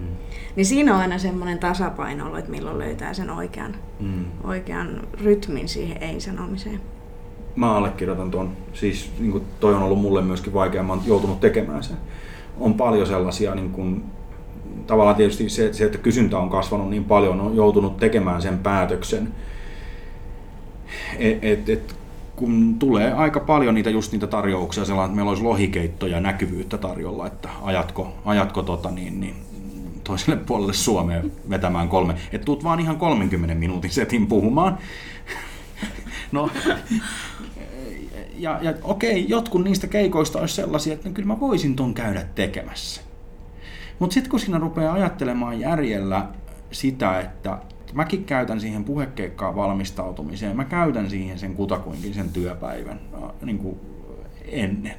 [0.55, 4.25] Niin siinä on aina semmoinen tasapaino ollut, että milloin löytää sen oikean, Mm.
[4.43, 6.81] oikean rytmin siihen ei-sanomiseen.
[7.55, 8.51] Mä allekirjoitan tuon.
[8.73, 11.97] Siis niin kuin toi on ollut mulle myöskin vaikea, mä oon joutunut tekemään sen.
[12.59, 14.03] On paljon sellaisia, niin kuin,
[14.87, 19.27] tavallaan tietysti se, se, että kysyntä on kasvanut niin paljon, on joutunut tekemään sen päätöksen.
[21.19, 21.95] Et, et, et,
[22.37, 26.77] kun tulee aika paljon niitä just niitä tarjouksia, sellainen, että meillä olisi lohikeittoja ja näkyvyyttä
[26.77, 29.35] tarjolla, että ajatko, ajatko tota niin, niin
[30.03, 34.77] toiselle puolelle Suomeen vetämään kolme, että tuut vaan ihan 30 minuutin setin puhumaan.
[36.31, 36.49] No,
[38.37, 42.25] ja, ja okei, jotkut niistä keikoista olisi sellaisia, että no, kyllä mä voisin ton käydä
[42.35, 43.01] tekemässä.
[43.99, 46.25] Mutta sitten kun siinä rupeaa ajattelemaan järjellä
[46.71, 47.57] sitä, että
[47.97, 52.99] mäkin käytän siihen puhekeikkaan valmistautumiseen, mä käytän siihen sen kutakuinkin sen työpäivän
[53.41, 53.79] niin kuin
[54.45, 54.95] ennen.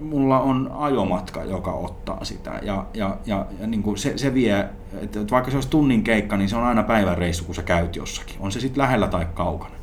[0.00, 4.68] Mulla on ajomatka, joka ottaa sitä ja, ja, ja, ja niin kuin se, se vie,
[5.00, 7.96] että vaikka se olisi tunnin keikka, niin se on aina päivän reissu, kun sä käyt
[7.96, 8.36] jossakin.
[8.40, 9.74] On se sitten lähellä tai kaukana.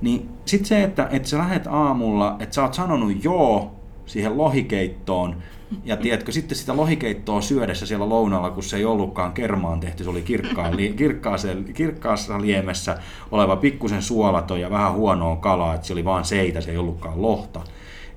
[0.00, 3.74] Niin sitten se, että, että sä lähet aamulla, että sä oot sanonut joo
[4.06, 5.36] siihen lohikeittoon,
[5.84, 10.10] ja tiedätkö, sitten sitä lohikeittoa syödessä siellä lounalla, kun se ei ollutkaan kermaan tehty, se
[10.10, 12.98] oli kirkkaan, kirkkaaseen, kirkkaassa liemessä
[13.30, 17.22] oleva pikkusen suolaton ja vähän huonoa kalaa, että se oli vaan seitä, se ei ollutkaan
[17.22, 17.60] lohta.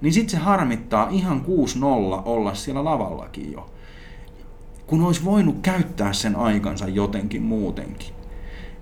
[0.02, 3.70] Niin sitten se harmittaa ihan 6-0 olla siellä lavallakin jo.
[4.88, 8.18] Kun olisi voinut käyttää sen aikansa jotenkin muutenkin.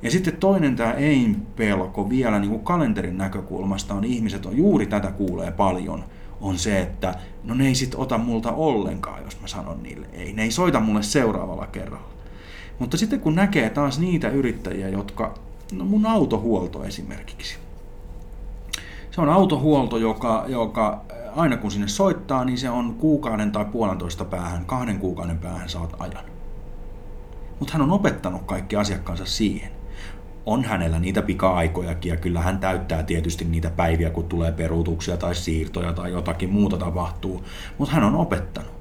[0.01, 5.11] Ja sitten toinen tämä ei-pelko vielä niin kuin kalenterin näkökulmasta on ihmiset on juuri tätä
[5.11, 6.03] kuulee paljon,
[6.41, 10.33] on se, että no ne ei sit ota multa ollenkaan, jos mä sanon niille ei.
[10.33, 12.09] Ne ei soita mulle seuraavalla kerralla.
[12.79, 15.33] Mutta sitten kun näkee taas niitä yrittäjiä, jotka,
[15.71, 17.57] no mun autohuolto esimerkiksi.
[19.11, 21.01] Se on autohuolto, joka, joka
[21.35, 25.95] aina kun sinne soittaa, niin se on kuukauden tai puolentoista päähän, kahden kuukauden päähän saat
[25.99, 26.25] ajan.
[27.59, 29.74] Mutta hän on opettanut kaikki asiakkaansa siihen
[30.45, 35.35] on hänellä niitä pika-aikojakin ja kyllä hän täyttää tietysti niitä päiviä, kun tulee peruutuksia tai
[35.35, 37.43] siirtoja tai jotakin muuta tapahtuu,
[37.77, 38.71] mutta hän on opettanut.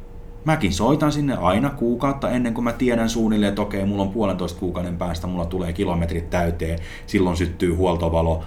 [0.45, 4.61] Mäkin soitan sinne aina kuukautta ennen kuin mä tiedän suunnilleen, että okei, mulla on puolentoista
[4.61, 8.45] kuukauden päästä, mulla tulee kilometrit täyteen, silloin syttyy huoltovalo.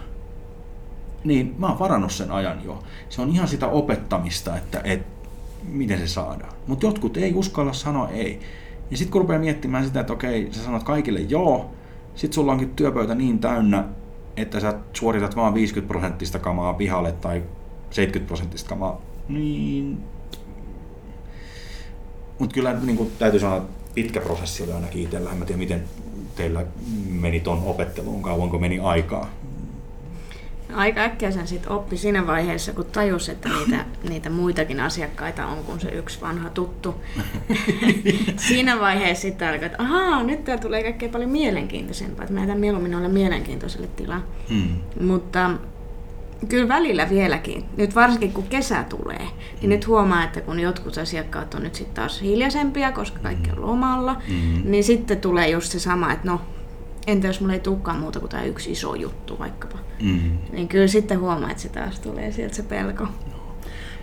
[1.23, 2.83] Niin mä oon varannut sen ajan jo.
[3.09, 5.17] Se on ihan sitä opettamista, että, että
[5.63, 6.53] miten se saadaan.
[6.67, 8.39] Mutta jotkut ei uskalla sanoa ei.
[8.91, 11.69] Ja sitten kun rupeaa miettimään sitä, että okei, sä sanot kaikille joo,
[12.17, 13.85] sitten sulla onkin työpöytä niin täynnä,
[14.37, 17.43] että sä suoritat vaan 50 prosenttista kamaa pihalle tai
[17.89, 19.97] 70 prosenttista kamaa, niin...
[22.39, 25.31] Mutta kyllä niin kuin, täytyy sanoa, että pitkä prosessi oli ainakin itsellä.
[25.31, 25.83] En mä tiedä, miten
[26.35, 26.65] teillä
[27.09, 29.29] meni ton opetteluun, kauanko meni aikaa.
[30.73, 35.63] Aika äkkiä sen sitten oppi siinä vaiheessa, kun tajus, että niitä, niitä muitakin asiakkaita on
[35.63, 36.95] kuin se yksi vanha tuttu.
[38.47, 42.59] siinä vaiheessa sitten alkoi, että ahaa, nyt tää tulee kaikkein paljon mielenkiintoisempaa, että mä jätän
[42.59, 44.21] mieluummin olla mielenkiintoiselle tilaa.
[44.49, 44.75] Hmm.
[45.01, 45.51] Mutta
[46.49, 49.27] kyllä välillä vieläkin, nyt varsinkin kun kesä tulee,
[49.61, 53.61] niin nyt huomaa, että kun jotkut asiakkaat on nyt sitten taas hiljaisempia, koska kaikki on
[53.61, 54.71] lomalla, Mm.
[54.71, 56.41] niin sitten tulee just se sama, että no,
[57.07, 59.77] entä jos mulla ei tulekaan muuta kuin tämä yksi iso juttu vaikkapa.
[60.01, 60.37] Mm.
[60.51, 63.07] Niin kyllä sitten huomaa, että se taas tulee sieltä se pelko.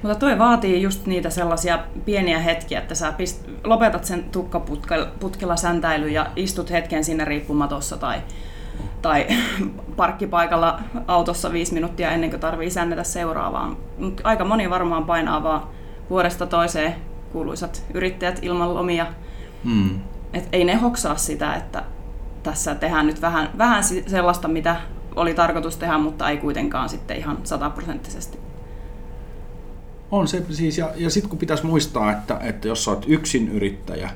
[0.02, 6.08] Mutta toi vaatii just niitä sellaisia pieniä hetkiä, että sä pist, lopetat sen tukkaputkella säntäily
[6.08, 8.22] ja istut hetken sinne riippumatossa tai,
[9.02, 9.26] tai
[9.96, 13.76] parkkipaikalla autossa viisi minuuttia ennen kuin tarvii sännätä seuraavaan.
[13.98, 15.68] Mut aika moni varmaan painaa vaan
[16.10, 16.94] vuodesta toiseen
[17.32, 19.06] kuuluisat yrittäjät ilman lomia.
[19.64, 20.00] Mm.
[20.32, 21.82] Et ei ne hoksaa sitä, että
[22.42, 24.76] tässä tehdään nyt vähän, vähän sellaista, mitä
[25.16, 28.38] oli tarkoitus tehdä, mutta ei kuitenkaan sitten ihan sataprosenttisesti.
[30.10, 33.48] On se siis, ja, ja sitten kun pitäisi muistaa, että, että jos sä oot yksin
[33.48, 34.10] yrittäjä,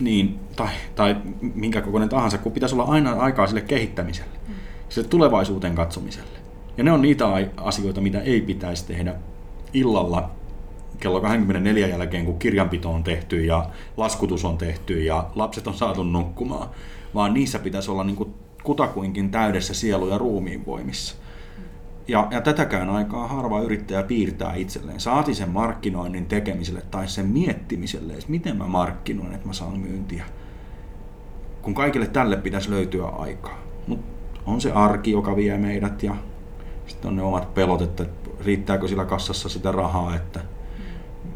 [0.00, 4.54] niin, tai, tai minkä kokoinen tahansa, kun pitäisi olla aina aikaa sille kehittämiselle, mm.
[4.88, 6.38] sille tulevaisuuteen katsomiselle.
[6.76, 7.24] Ja ne on niitä
[7.56, 9.14] asioita, mitä ei pitäisi tehdä
[9.72, 10.30] illalla
[11.00, 13.66] kello 24 jälkeen, kun kirjanpito on tehty ja
[13.96, 16.68] laskutus on tehty ja lapset on saatu nukkumaan,
[17.14, 18.34] vaan niissä pitäisi olla niin kuin
[18.66, 21.16] kutakuinkin täydessä sielu- ja ruumiin voimissa.
[22.08, 25.00] Ja, ja tätäkään aikaa harva yrittäjä piirtää itselleen.
[25.00, 30.24] Saati sen markkinoinnin tekemiselle tai sen miettimiselle, että miten mä markkinoin, että mä saan myyntiä.
[31.62, 33.58] Kun kaikille tälle pitäisi löytyä aikaa.
[33.86, 34.06] Mutta
[34.46, 36.16] on se arki, joka vie meidät ja
[36.86, 38.06] sitten on ne omat pelot, että
[38.44, 40.40] riittääkö sillä kassassa sitä rahaa, että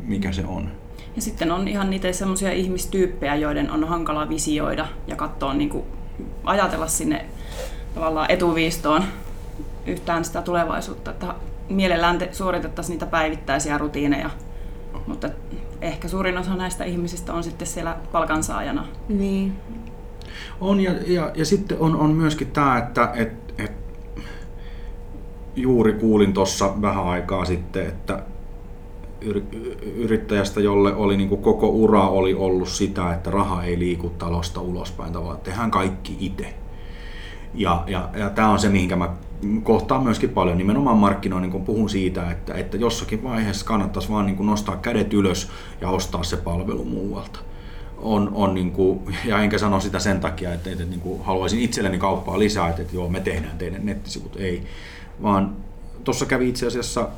[0.04, 0.70] mikä se on.
[1.16, 5.84] Ja sitten on ihan niitä semmoisia ihmistyyppejä, joiden on hankala visioida ja katsoa, niin kuin,
[6.44, 7.26] ajatella sinne
[7.94, 9.04] tavallaan etuviistoon
[9.86, 11.34] yhtään sitä tulevaisuutta, että
[11.68, 14.30] mielellään te suoritettaisiin niitä päivittäisiä rutiineja,
[15.06, 15.28] mutta
[15.80, 18.86] ehkä suurin osa näistä ihmisistä on sitten siellä palkansaajana.
[19.08, 19.52] Niin.
[20.60, 23.72] On ja, ja, ja sitten on, on myöskin tämä, että et, et,
[25.56, 28.22] juuri kuulin tuossa vähän aikaa sitten, että
[29.96, 34.60] yrittäjästä, jolle oli niin kuin koko ura oli ollut sitä, että raha ei liiku talosta
[34.60, 36.54] ulospäin, tavallaan tehdään kaikki itse.
[37.54, 39.14] Ja, ja, ja tämä on se, mihinkä mä
[39.62, 44.36] kohtaan myöskin paljon nimenomaan markkinoinnin, kun puhun siitä, että, että jossakin vaiheessa kannattaisi vaan niin
[44.36, 45.50] kuin nostaa kädet ylös
[45.80, 47.40] ja ostaa se palvelu muualta.
[47.98, 51.22] On, on niin kuin, ja enkä sano sitä sen takia, että, että, että niin kuin
[51.22, 54.62] haluaisin itselleni kauppaa lisää, että, että joo, me tehdään teidän nettisivut, ei.
[55.22, 55.56] Vaan
[56.04, 57.08] tuossa kävi itse asiassa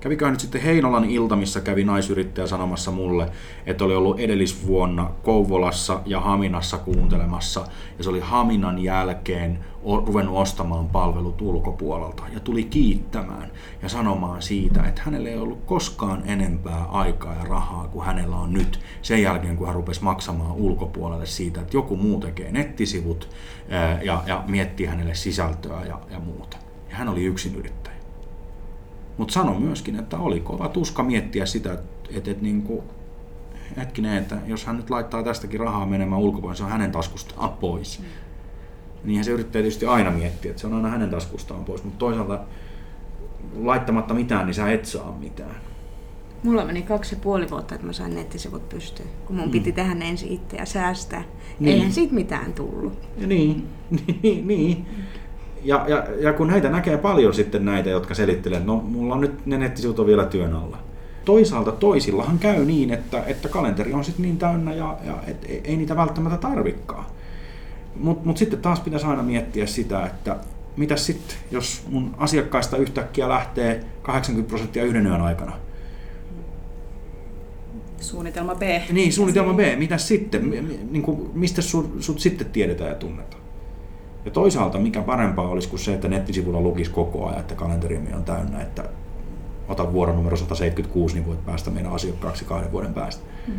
[0.00, 3.30] Käviköhän nyt sitten Heinolan ilta, missä kävi naisyrittäjä sanomassa mulle,
[3.66, 7.66] että oli ollut edellisvuonna Kouvolassa ja Haminassa kuuntelemassa,
[7.98, 9.64] ja se oli Haminan jälkeen
[10.06, 13.50] ruvennut ostamaan palvelut ulkopuolelta, ja tuli kiittämään
[13.82, 18.52] ja sanomaan siitä, että hänellä ei ollut koskaan enempää aikaa ja rahaa kuin hänellä on
[18.52, 23.28] nyt, sen jälkeen kun hän rupesi maksamaan ulkopuolelle siitä, että joku muu tekee nettisivut
[24.02, 26.56] ja, ja miettii hänelle sisältöä ja, ja muuta.
[26.90, 27.85] Ja hän oli yksin yrittäjä.
[29.18, 32.82] Mutta sano myöskin, että oli kova tuska miettiä sitä, että, että niin kuin,
[33.76, 37.98] hetkinen, että jos hän nyt laittaa tästäkin rahaa menemään ulkopuolelle, se on hänen taskustaan pois.
[37.98, 38.04] Mm.
[39.04, 42.40] Niinhän se yrittää tietysti aina miettiä, että se on aina hänen taskustaan pois, mutta toisaalta
[43.56, 45.56] laittamatta mitään, niin sä et saa mitään.
[46.42, 49.50] Mulla meni kaksi ja puoli vuotta, että mä sain nettisivut pystyyn, kun mun mm.
[49.50, 51.24] piti tehdä ensin itse ja säästää.
[51.60, 51.74] Niin.
[51.74, 52.98] Eihän siitä mitään tullut.
[53.18, 53.68] Ja niin,
[54.22, 54.86] niin, niin
[55.66, 59.20] ja, ja, ja kun näitä näkee paljon sitten näitä, jotka selittelee, että no mulla on
[59.20, 60.78] nyt ne nettisivut on vielä työn alla.
[61.24, 65.60] Toisaalta toisillahan käy niin, että, että kalenteri on sitten niin täynnä ja, ja et, ei,
[65.64, 67.04] ei niitä välttämättä tarvikaan.
[67.96, 70.36] Mutta mut sitten taas pitäisi aina miettiä sitä, että
[70.76, 75.52] mitä sitten, jos mun asiakkaista yhtäkkiä lähtee 80 prosenttia yhden yön aikana.
[78.00, 78.62] Suunnitelma B.
[78.92, 79.60] Niin, suunnitelma B.
[79.78, 80.50] Mitä sitten?
[80.90, 83.45] Niin kuin, mistä sut, sut sitten tiedetään ja tunnetaan?
[84.26, 88.24] Ja toisaalta mikä parempaa olisi kuin se, että nettisivulla lukisi koko ajan, että kalenterimme on
[88.24, 88.84] täynnä, että
[89.68, 93.24] ota vuoro numero 176, niin voit päästä meidän asiakkaaksi kahden vuoden päästä.
[93.46, 93.54] Mm.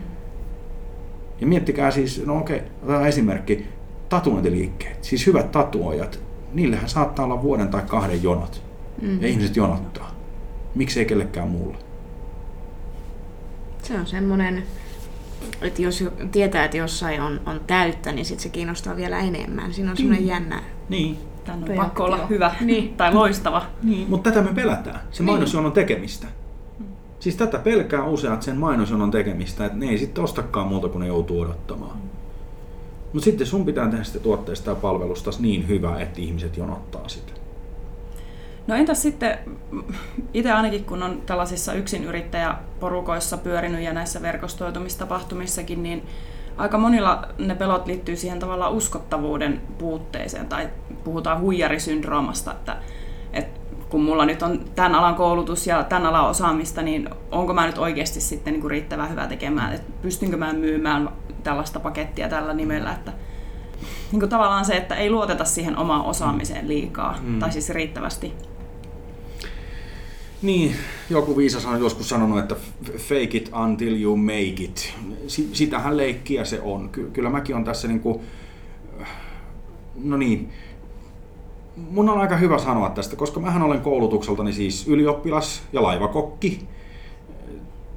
[1.42, 3.68] Ja miettikää siis, no okei, otetaan esimerkki,
[4.10, 6.20] tatuointiliikkeet, siis hyvät tatuojat,
[6.54, 8.64] niillähän saattaa olla vuoden tai kahden jonot.
[9.02, 9.22] Mm.
[9.22, 10.12] Ja ihmiset jonottaa.
[10.76, 11.78] Miksi ei kellekään muulle?
[13.84, 14.64] Se on semmoinen
[15.62, 19.74] että jos tietää, että jossain on, on täyttä, niin sit se kiinnostaa vielä enemmän.
[19.74, 20.30] Siinä on semmoinen mm.
[20.30, 21.18] jännä niin.
[21.46, 22.94] Tän on pakko olla hyvä niin.
[22.98, 23.66] tai loistava.
[23.84, 24.10] Niin.
[24.10, 25.32] Mutta tätä me pelätään, se niin.
[25.32, 26.28] mainosjonon tekemistä.
[26.80, 26.86] Mm.
[27.20, 31.08] Siis tätä pelkää useat sen mainosjonon tekemistä, että ne ei sitten ostakaan muuta kuin ne
[31.08, 31.98] joutuu odottamaan.
[31.98, 32.10] Mm.
[33.14, 37.37] Mutta sitten sun pitää tehdä sitä tuotteesta ja palvelusta niin hyvä, että ihmiset jonottaa sitä.
[38.68, 39.40] No entäs sitten,
[40.34, 46.04] itse ainakin kun on tällaisissa yksinyrittäjäporukoissa pyörinyt ja näissä verkostoitumistapahtumissakin, niin
[46.58, 50.70] aika monilla ne pelot liittyy siihen tavallaan uskottavuuden puutteeseen tai
[51.04, 52.78] puhutaan huijarisyndroomasta, että,
[53.34, 53.60] että
[53.90, 57.78] kun mulla nyt on tämän alan koulutus ja tämän alan osaamista, niin onko mä nyt
[57.78, 61.10] oikeasti sitten niin kuin riittävän hyvä tekemään, että pystynkö mä myymään
[61.44, 63.12] tällaista pakettia tällä nimellä, että
[64.12, 67.40] niin kuin tavallaan se, että ei luoteta siihen omaan osaamiseen liikaa, mm.
[67.40, 68.34] tai siis riittävästi.
[70.42, 70.76] Niin,
[71.10, 72.56] joku viisas on joskus sanonut, että
[72.98, 74.94] fake it until you make it.
[75.54, 76.90] Sitähän leikkiä se on.
[76.90, 78.20] Kyllä mäkin on tässä niin kuin,
[80.04, 80.50] no niin,
[81.76, 86.68] mun on aika hyvä sanoa tästä, koska mähän olen koulutukseltani siis ylioppilas ja laivakokki.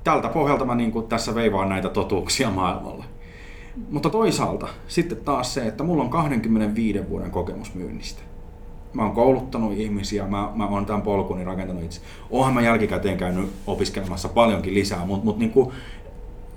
[0.04, 3.04] Tältä pohjalta mä niin kuin tässä veivaan näitä totuuksia maailmalle.
[3.90, 8.29] Mutta toisaalta sitten taas se, että mulla on 25 vuoden kokemus myynnistä.
[8.92, 12.00] Mä oon kouluttanut ihmisiä, mä, mä oon tämän polkuni rakentanut itse.
[12.30, 15.72] Oonhan mä jälkikäteen käynyt opiskelemassa paljonkin lisää, mutta mut niinku,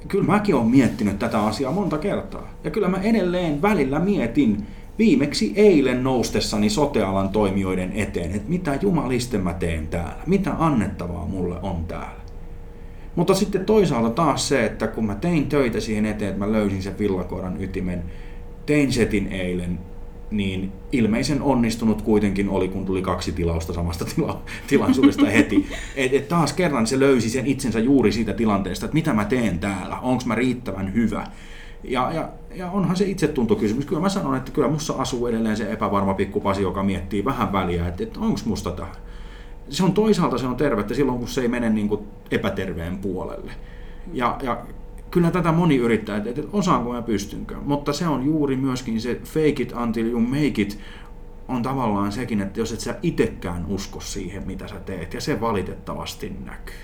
[0.08, 2.50] kyllä mäkin oon miettinyt tätä asiaa monta kertaa.
[2.64, 4.66] Ja kyllä mä edelleen välillä mietin,
[5.00, 11.56] viimeksi eilen noustessani sotealan toimijoiden eteen, että mitä jumalisten mä teen täällä, mitä annettavaa mulle
[11.62, 12.24] on täällä.
[13.16, 16.84] Mutta sitten toisaalta taas se, että kun mä tein töitä siihen eteen, että mä löysin
[16.84, 18.04] sen villakoiran ytimen,
[18.66, 19.80] tein setin eilen,
[20.38, 25.68] niin ilmeisen onnistunut kuitenkin oli, kun tuli kaksi tilausta samasta tila- tilaisuudesta heti.
[25.96, 29.60] Et, et taas kerran se löysi sen itsensä juuri siitä tilanteesta, että mitä mä teen
[29.60, 31.28] täällä, onko mä riittävän hyvä.
[31.84, 33.86] Ja, ja, ja onhan se itsetuntokysymys.
[33.86, 37.88] Kyllä mä sanon, että kyllä mussa asuu edelleen se epävarma pikkupasi, joka miettii vähän väliä,
[37.88, 38.96] että, että onko musta tähän
[39.70, 43.52] se on toisaalta se on tervettä silloin, kun se ei mene niin kuin epäterveen puolelle.
[44.14, 44.66] Ja, ja
[45.14, 47.56] kyllä tätä moni yrittää, että, osaanko mä pystynkö.
[47.66, 50.80] Mutta se on juuri myöskin se fake it until you make it
[51.48, 55.42] on tavallaan sekin, että jos et sä itekään usko siihen, mitä sä teet, ja se
[55.42, 56.76] valitettavasti näkyy.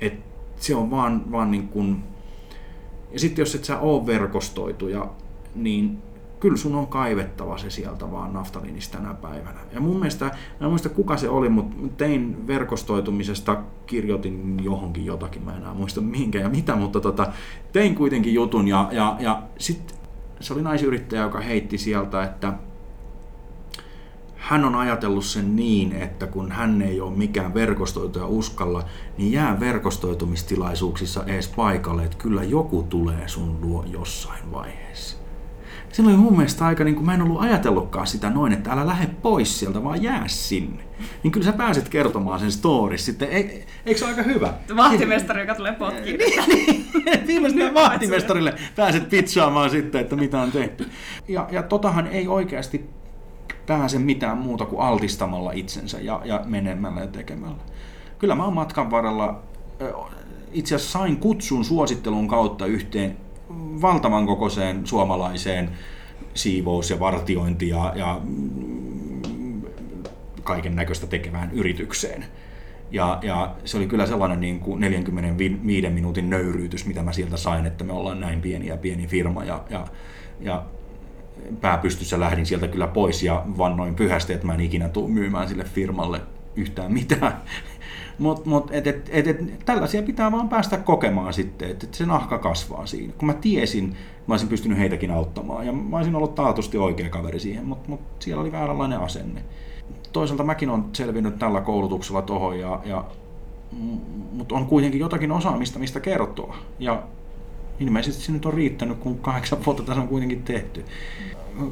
[0.00, 0.14] Et
[0.56, 2.02] se on vaan, vaan niin kuin,
[3.12, 5.10] ja sitten jos et sä oo verkostoituja,
[5.54, 5.98] niin
[6.40, 9.60] kyllä sun on kaivettava se sieltä vaan naftaliinista tänä päivänä.
[9.72, 15.44] Ja mun mielestä, mä en muista kuka se oli, mutta tein verkostoitumisesta, kirjoitin johonkin jotakin,
[15.44, 17.32] mä en enää muista minkä ja mitä, mutta tota,
[17.72, 19.96] tein kuitenkin jutun ja, ja, ja sitten
[20.40, 22.52] se oli naisyrittäjä, joka heitti sieltä, että
[24.36, 28.84] hän on ajatellut sen niin, että kun hän ei ole mikään verkostoituja uskalla,
[29.18, 35.19] niin jää verkostoitumistilaisuuksissa ees paikalle, että kyllä joku tulee sun luo jossain vaiheessa
[35.92, 39.06] silloin mun mielestä aika, niin kuin mä en ollut ajatellutkaan sitä noin, että älä lähde
[39.22, 40.82] pois sieltä, vaan jää sinne.
[41.22, 43.28] Niin kyllä sä pääset kertomaan sen stories sitten.
[43.30, 43.36] E,
[43.86, 44.54] eikö se ole aika hyvä?
[44.76, 46.18] Vahtimestari, joka tulee potkiin.
[46.18, 47.26] niin, niin.
[47.26, 50.88] Viimeistään vahtimestarille pääset pitsaamaan sitten, että mitä on tehty.
[51.28, 52.90] Ja, ja totahan ei oikeasti
[53.66, 57.62] pääse mitään muuta kuin altistamalla itsensä ja, ja menemällä ja tekemällä.
[58.18, 59.42] Kyllä mä oon matkan varrella
[60.52, 63.16] itse asiassa sain kutsun suosittelun kautta yhteen
[63.82, 65.70] valtavan kokoiseen suomalaiseen
[66.34, 68.20] siivous- ja vartiointi- ja, ja
[70.42, 72.24] kaiken näköistä tekevään yritykseen.
[72.90, 77.66] Ja, ja se oli kyllä sellainen niin kuin 45 minuutin nöyryytys, mitä mä sieltä sain,
[77.66, 79.44] että me ollaan näin pieni ja pieni firma.
[79.44, 79.86] Ja, ja,
[80.40, 80.64] ja
[81.60, 85.64] pääpystyssä lähdin sieltä kyllä pois ja vannoin pyhästi, että mä en ikinä tule myymään sille
[85.64, 86.20] firmalle
[86.56, 87.42] yhtään mitään.
[88.20, 92.06] Mutta mut, et, et, et, et, tällaisia pitää vaan päästä kokemaan sitten, että et se
[92.06, 93.12] nahka kasvaa siinä.
[93.18, 93.96] Kun mä tiesin,
[94.26, 98.00] mä olisin pystynyt heitäkin auttamaan ja mä olisin ollut taatusti oikea kaveri siihen, mutta mut
[98.18, 99.42] siellä oli vääränlainen asenne.
[100.12, 103.04] Toisaalta mäkin on selvinnyt tällä koulutuksella tohon, ja, ja,
[104.32, 106.56] mutta on kuitenkin jotakin osaamista, mistä kertoa.
[106.78, 107.02] Ja
[107.80, 110.84] ilmeisesti se nyt on riittänyt, kun kahdeksan vuotta tässä on kuitenkin tehty.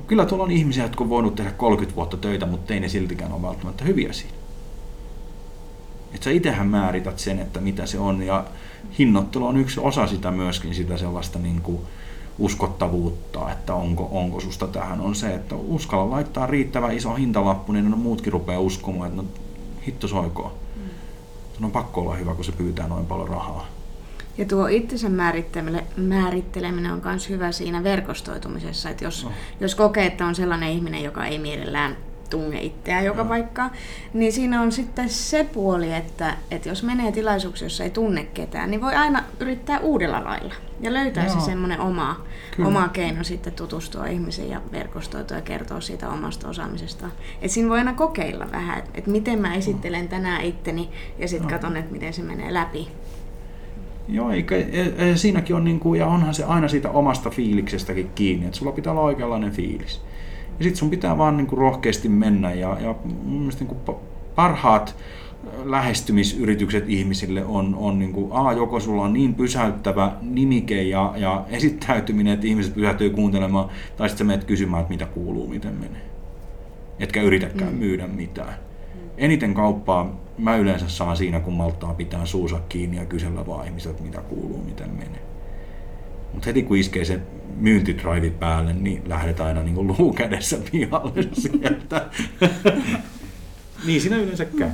[0.06, 3.32] Kyllä tuolla on ihmisiä, jotka on voinut tehdä 30 vuotta töitä, mutta ei ne siltikään
[3.32, 4.37] ole välttämättä hyviä siinä.
[6.14, 8.22] Että sä itsehän määrität sen, että mitä se on.
[8.22, 8.44] Ja
[8.98, 11.80] hinnoittelu on yksi osa sitä myöskin, sitä sellaista niin kuin
[12.38, 17.90] uskottavuutta, että onko, onko susta tähän, on se, että uskalla laittaa riittävän iso hintalappu, niin
[17.90, 19.28] no muutkin rupeaa uskomaan, että no
[19.86, 20.52] hitto soikoon.
[20.76, 21.64] Mm.
[21.64, 23.66] on pakko olla hyvä, kun se pyytää noin paljon rahaa.
[24.38, 25.08] Ja tuo itsensä
[25.96, 29.30] määritteleminen on myös hyvä siinä verkostoitumisessa, että jos, no.
[29.60, 31.96] jos kokee, että on sellainen ihminen, joka ei mielellään
[32.30, 33.28] tunne itseään joka no.
[33.28, 33.70] paikkaan,
[34.12, 38.70] niin siinä on sitten se puoli, että, että jos menee tilaisuuksia, jossa ei tunne ketään,
[38.70, 41.34] niin voi aina yrittää uudella lailla ja löytää Joo.
[41.34, 42.24] se semmoinen oma,
[42.64, 47.10] oma keino sitten tutustua ihmisiin ja verkostoitua ja kertoa siitä omasta osaamisesta.
[47.42, 51.52] Et siinä voi aina kokeilla vähän, että, miten mä esittelen tänään itteni ja sitten no.
[51.52, 52.88] katson, että miten se menee läpi.
[54.08, 58.10] Joo, eikä, e, e, siinäkin on, niin kuin, ja onhan se aina siitä omasta fiiliksestäkin
[58.14, 60.00] kiinni, että sulla pitää olla oikeanlainen fiilis.
[60.58, 62.94] Ja sitten sun pitää vaan niin kuin rohkeasti mennä ja, ja
[63.24, 63.96] mun mielestä niin kuin
[64.34, 64.96] parhaat
[65.64, 71.44] lähestymisyritykset ihmisille on, on niin kuin, a, joko sulla on niin pysäyttävä nimike ja, ja
[71.48, 76.02] esittäytyminen, että ihmiset pysähtyy kuuntelemaan, tai sitten sä menet kysymään, että mitä kuuluu, miten menee.
[76.98, 77.78] Etkä yritäkään mm.
[77.78, 78.54] myydä mitään.
[79.16, 84.00] Eniten kauppaa mä yleensä saan siinä, kun malttaa pitää suusa kiinni ja kysellä vaan ihmiset,
[84.00, 85.22] mitä kuuluu, miten menee.
[86.32, 87.20] Mutta heti kun iskee se
[87.60, 92.06] myyntidraivi päälle, niin lähdetään aina niin kuin luu kädessä pihalle sieltä.
[93.86, 94.70] niin siinä yleensä käy.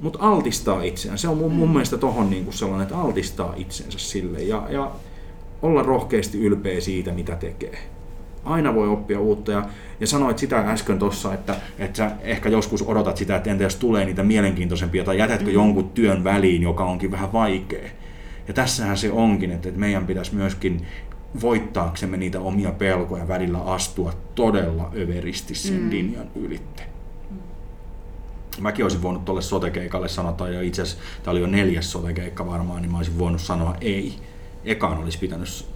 [0.00, 1.18] Mutta altistaa itseään.
[1.18, 4.90] Se on mun, mun mielestä tohon niin kuin sellainen, että altistaa itsensä sille ja, ja
[5.62, 7.78] olla rohkeasti ylpeä siitä, mitä tekee.
[8.44, 9.68] Aina voi oppia uutta ja,
[10.00, 13.76] ja sanoit sitä äsken tuossa, että, että sä ehkä joskus odotat sitä, että entä jos
[13.76, 15.54] tulee niitä mielenkiintoisempia tai jätätkö mm.
[15.54, 17.88] jonkun työn väliin, joka onkin vähän vaikea.
[18.48, 20.86] Ja tässähän se onkin, että meidän pitäisi myöskin
[21.40, 25.90] voittaaksemme niitä omia pelkoja välillä astua todella överisti sen mm.
[25.90, 26.82] linjan ylitte.
[28.60, 32.82] Mäkin olisin voinut tuolle sotekeikalle sanoa, ja itse asiassa tämä oli jo neljäs sotekeikka varmaan,
[32.82, 34.14] niin mä olisin voinut sanoa ei.
[34.64, 35.66] Ekaan olisi pitänyt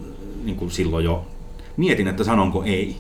[0.44, 1.26] niin kuin silloin jo,
[1.76, 2.96] mietin, että sanonko ei.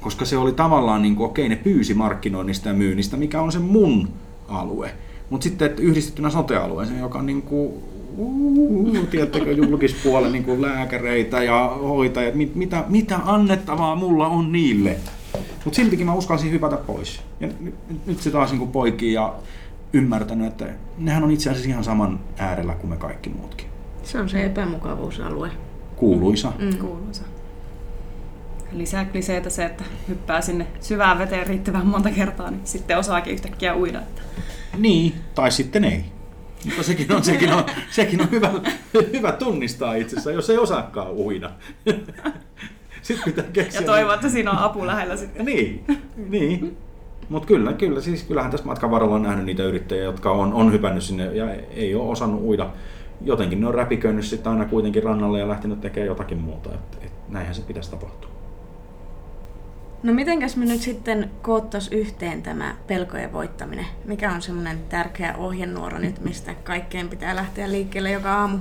[0.00, 3.58] Koska se oli tavallaan, niin kuin, okei, ne pyysi markkinoinnista ja myynnistä, mikä on se
[3.58, 4.08] mun
[4.48, 4.94] alue.
[5.30, 7.72] Mutta sitten että yhdistettynä sotealueeseen, joka on niin kuin,
[8.18, 14.96] uh, tiedättekö, julkispuolen niin kuin lääkäreitä ja hoitajat, mit, mitä, mitä annettavaa mulla on niille.
[15.64, 17.20] Mutta siltikin mä uskalsin hypätä pois.
[17.40, 17.74] Ja nyt,
[18.06, 19.34] nyt se taas niin poikii ja
[19.92, 20.66] ymmärtänyt, että
[20.98, 23.66] nehän on itse asiassa ihan saman äärellä kuin me kaikki muutkin.
[24.02, 25.50] Se on se epämukavuusalue.
[25.96, 26.52] Kuuluisa.
[26.58, 26.78] Mm.
[26.78, 27.22] Kuuluisa.
[28.72, 33.76] Lisää kliseitä se, että hyppää sinne syvään veteen riittävän monta kertaa, niin sitten osaakin yhtäkkiä
[33.76, 34.00] uida.
[34.78, 36.04] Niin, tai sitten ei.
[36.64, 38.50] Mutta sekin on, sekin on, sekin on hyvä,
[39.12, 41.50] hyvä tunnistaa itsessä, jos ei osaakaan uida.
[43.02, 43.80] Sitten pitää keksiä.
[43.80, 45.44] Ja toivoa, että siinä on apu lähellä sitten.
[45.44, 45.84] niin,
[46.16, 46.76] niin.
[47.28, 50.72] Mutta kyllä, kyllä, siis kyllähän tässä matkan varrella on nähnyt niitä yrittäjiä, jotka on, on
[50.72, 52.70] hypännyt sinne ja ei ole osannut uida.
[53.20, 56.70] Jotenkin ne on räpiköinyt sitten aina kuitenkin rannalle ja lähtenyt tekemään jotakin muuta.
[56.74, 58.37] Et, et näinhän se pitäisi tapahtua.
[60.02, 63.86] No mitenkäs me nyt sitten koottas yhteen tämä pelkojen voittaminen?
[64.04, 68.58] Mikä on semmoinen tärkeä ohjenuora nyt, mistä kaikkeen pitää lähteä liikkeelle joka aamu?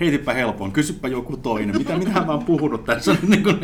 [0.00, 1.78] heitipä helpoin, kysypä joku toinen.
[1.78, 3.16] Mitä, mitä mä oon puhunut tässä?
[3.28, 3.58] niin kuin...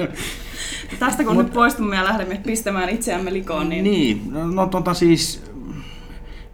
[0.98, 1.44] Tästä kun Mut...
[1.44, 3.84] nyt poistumme ja lähdemme pistämään itseämme likoon, niin...
[3.84, 5.44] Niin, no, no tota siis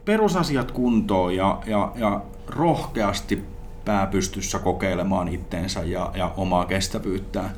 [0.04, 3.42] perusasiat kuntoon ja, ja, ja rohkeasti
[3.84, 7.50] pääpystyssä kokeilemaan itteensä ja, ja omaa kestävyyttään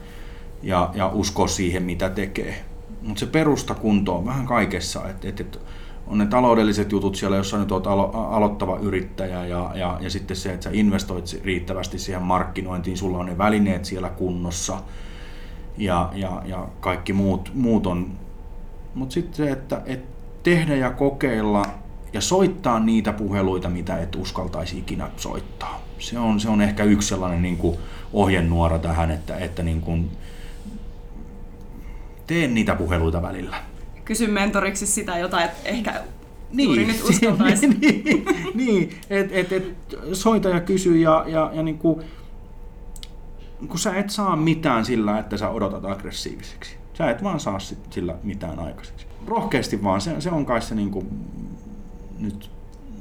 [0.63, 2.65] ja, ja uskoa siihen, mitä tekee.
[3.03, 5.61] Mutta se perusta kuntoon vähän kaikessa, että et, et,
[6.07, 10.37] on ne taloudelliset jutut siellä, jossa nyt olet alo- aloittava yrittäjä ja, ja, ja sitten
[10.37, 14.79] se, että sä investoit riittävästi siihen markkinointiin, sulla on ne välineet siellä kunnossa
[15.79, 18.11] ja, ja, ja kaikki muut, muut on.
[18.95, 20.05] Mutta sitten se, että et
[20.43, 21.63] tehdä ja kokeilla
[22.13, 25.81] ja soittaa niitä puheluita, mitä et uskaltaisi ikinä soittaa.
[25.99, 27.79] Se on, se on ehkä yksi sellainen niin kuin
[28.13, 30.11] ohjenuora tähän, että, että niin kuin,
[32.27, 33.57] teen niitä puheluita välillä
[34.05, 36.01] kysy mentoriksi sitä jotain, että ehkä
[36.53, 37.69] niin, juuri nyt uskaltaisi.
[37.81, 39.77] niin, niin että et, et,
[40.13, 42.05] soita ja kysy ja, ja, ja niin kuin,
[43.69, 46.77] kun sä et saa mitään sillä, että sä odotat aggressiiviseksi.
[46.95, 47.59] Sä et vaan saa
[47.91, 49.07] sillä mitään aikaiseksi.
[49.27, 51.07] Rohkeasti vaan, se, se on kai se niin kuin,
[52.19, 52.51] nyt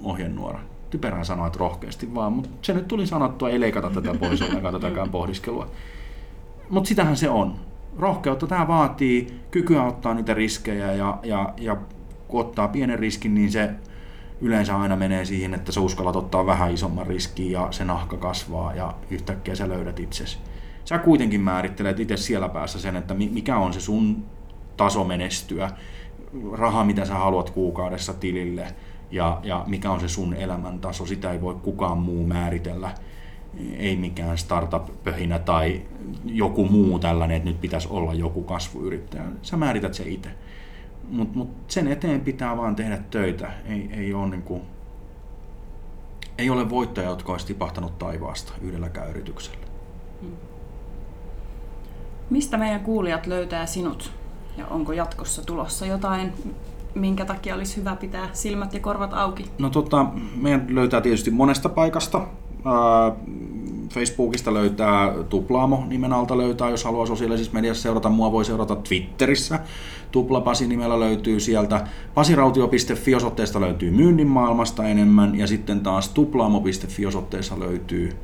[0.04, 0.60] ohjenuora.
[0.90, 4.74] Typerää sanoa, että rohkeasti vaan, mutta se nyt tuli sanottua, ei leikata tätä pois ollenkaan
[4.74, 5.68] tätäkään pohdiskelua.
[6.70, 7.56] Mutta sitähän se on
[7.98, 8.48] rohkeutta.
[8.48, 11.78] Tämä vaatii, kykyä ottaa niitä riskejä ja, ja, ja
[12.28, 13.70] kun ottaa pienen riskin, niin se
[14.42, 18.76] yleensä aina menee siihen, että sä uskallat ottaa vähän isomman riskin ja se nahka kasvaa
[18.76, 20.38] ja yhtäkkiä sä löydät itsesi.
[20.86, 24.26] Sä kuitenkin määrittelet itse siellä päässä sen, että mikä on se sun
[24.78, 25.70] taso menestyä,
[26.52, 28.68] raha mitä sä haluat kuukaudessa tilille
[29.12, 32.92] ja, ja mikä on se sun elämäntaso, sitä ei voi kukaan muu määritellä
[33.78, 35.82] ei mikään startup-pöhinä tai
[36.26, 39.24] joku muu tällainen, että nyt pitäisi olla joku kasvuyrittäjä.
[39.42, 40.30] Sä määrität se itse.
[41.10, 43.52] Mutta mut sen eteen pitää vaan tehdä töitä.
[43.66, 44.62] Ei, ei, ole, niin kuin,
[46.38, 49.66] ei ole voittaja, jotka olisi tipahtanut taivaasta yhdelläkään yrityksellä.
[50.22, 50.32] Hmm.
[52.30, 54.12] Mistä meidän kuulijat löytää sinut?
[54.58, 56.34] Ja onko jatkossa tulossa jotain,
[56.96, 59.52] minkä takia olisi hyvä pitää silmät ja korvat auki?
[59.60, 62.28] No tota, meidän löytää tietysti monesta paikasta.
[63.90, 69.60] Facebookista löytää Tuplaamo nimen alta löytää, jos haluaa sosiaalisessa mediassa seurata mua, voi seurata Twitterissä.
[70.12, 71.88] Tuplapasi nimellä löytyy sieltä.
[72.14, 78.16] Pasirautio.fi osoitteesta löytyy myynnin maailmasta enemmän ja sitten taas tuplaamo.fi osoitteessa löytyy,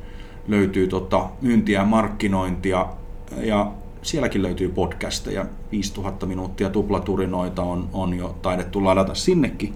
[0.48, 2.86] löytyy tota myyntiä markkinointia
[3.40, 3.72] ja
[4.02, 5.46] sielläkin löytyy podcasteja.
[5.72, 9.74] 5000 minuuttia tuplaturinoita on, on jo taidettu ladata sinnekin.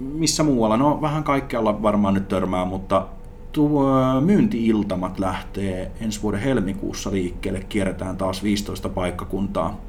[0.00, 0.76] Missä muualla?
[0.76, 3.06] No vähän kaikkialla varmaan nyt törmää, mutta
[3.52, 3.90] tuo
[4.20, 7.60] myynti-iltamat lähtee ensi vuoden helmikuussa liikkeelle.
[7.68, 9.80] Kierretään taas 15 paikkakuntaa.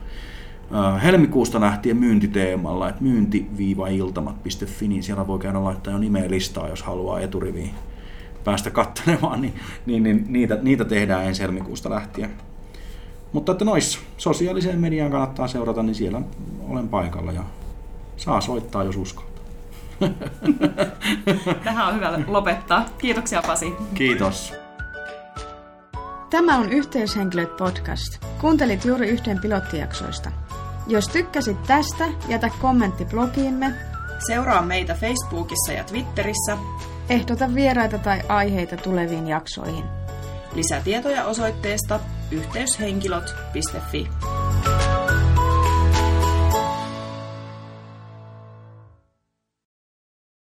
[1.04, 7.20] Helmikuusta lähtien myyntiteemalla, että myynti-iltamat.fi, niin siellä voi käydä laittaa jo nimeä listaa, jos haluaa
[7.20, 7.72] eturiviin
[8.44, 9.54] päästä katselemaan, niin,
[9.86, 12.30] niin, niin niitä, niitä tehdään ensi helmikuusta lähtien.
[13.34, 16.22] Mutta että noissa sosiaaliseen mediaan kannattaa seurata, niin siellä
[16.70, 17.44] olen paikalla ja
[18.18, 19.31] saa soittaa, jos uskaltaa.
[21.64, 22.86] Tähän on hyvä lopettaa.
[22.98, 23.74] Kiitoksia Pasi.
[23.94, 24.54] Kiitos.
[26.30, 28.26] Tämä on Yhteyshenkilöt podcast.
[28.42, 30.32] Kuuntelit juuri yhteen pilottijaksoista.
[30.88, 33.74] Jos tykkäsit tästä, jätä kommentti blogiimme,
[34.28, 36.58] Seuraa meitä Facebookissa ja Twitterissä.
[37.10, 39.86] ehdota vieraita tai aiheita tuleviin jaksoihin.
[40.54, 42.00] Lisätietoja osoitteesta
[42.32, 44.08] yhteyshenkilöt.fi.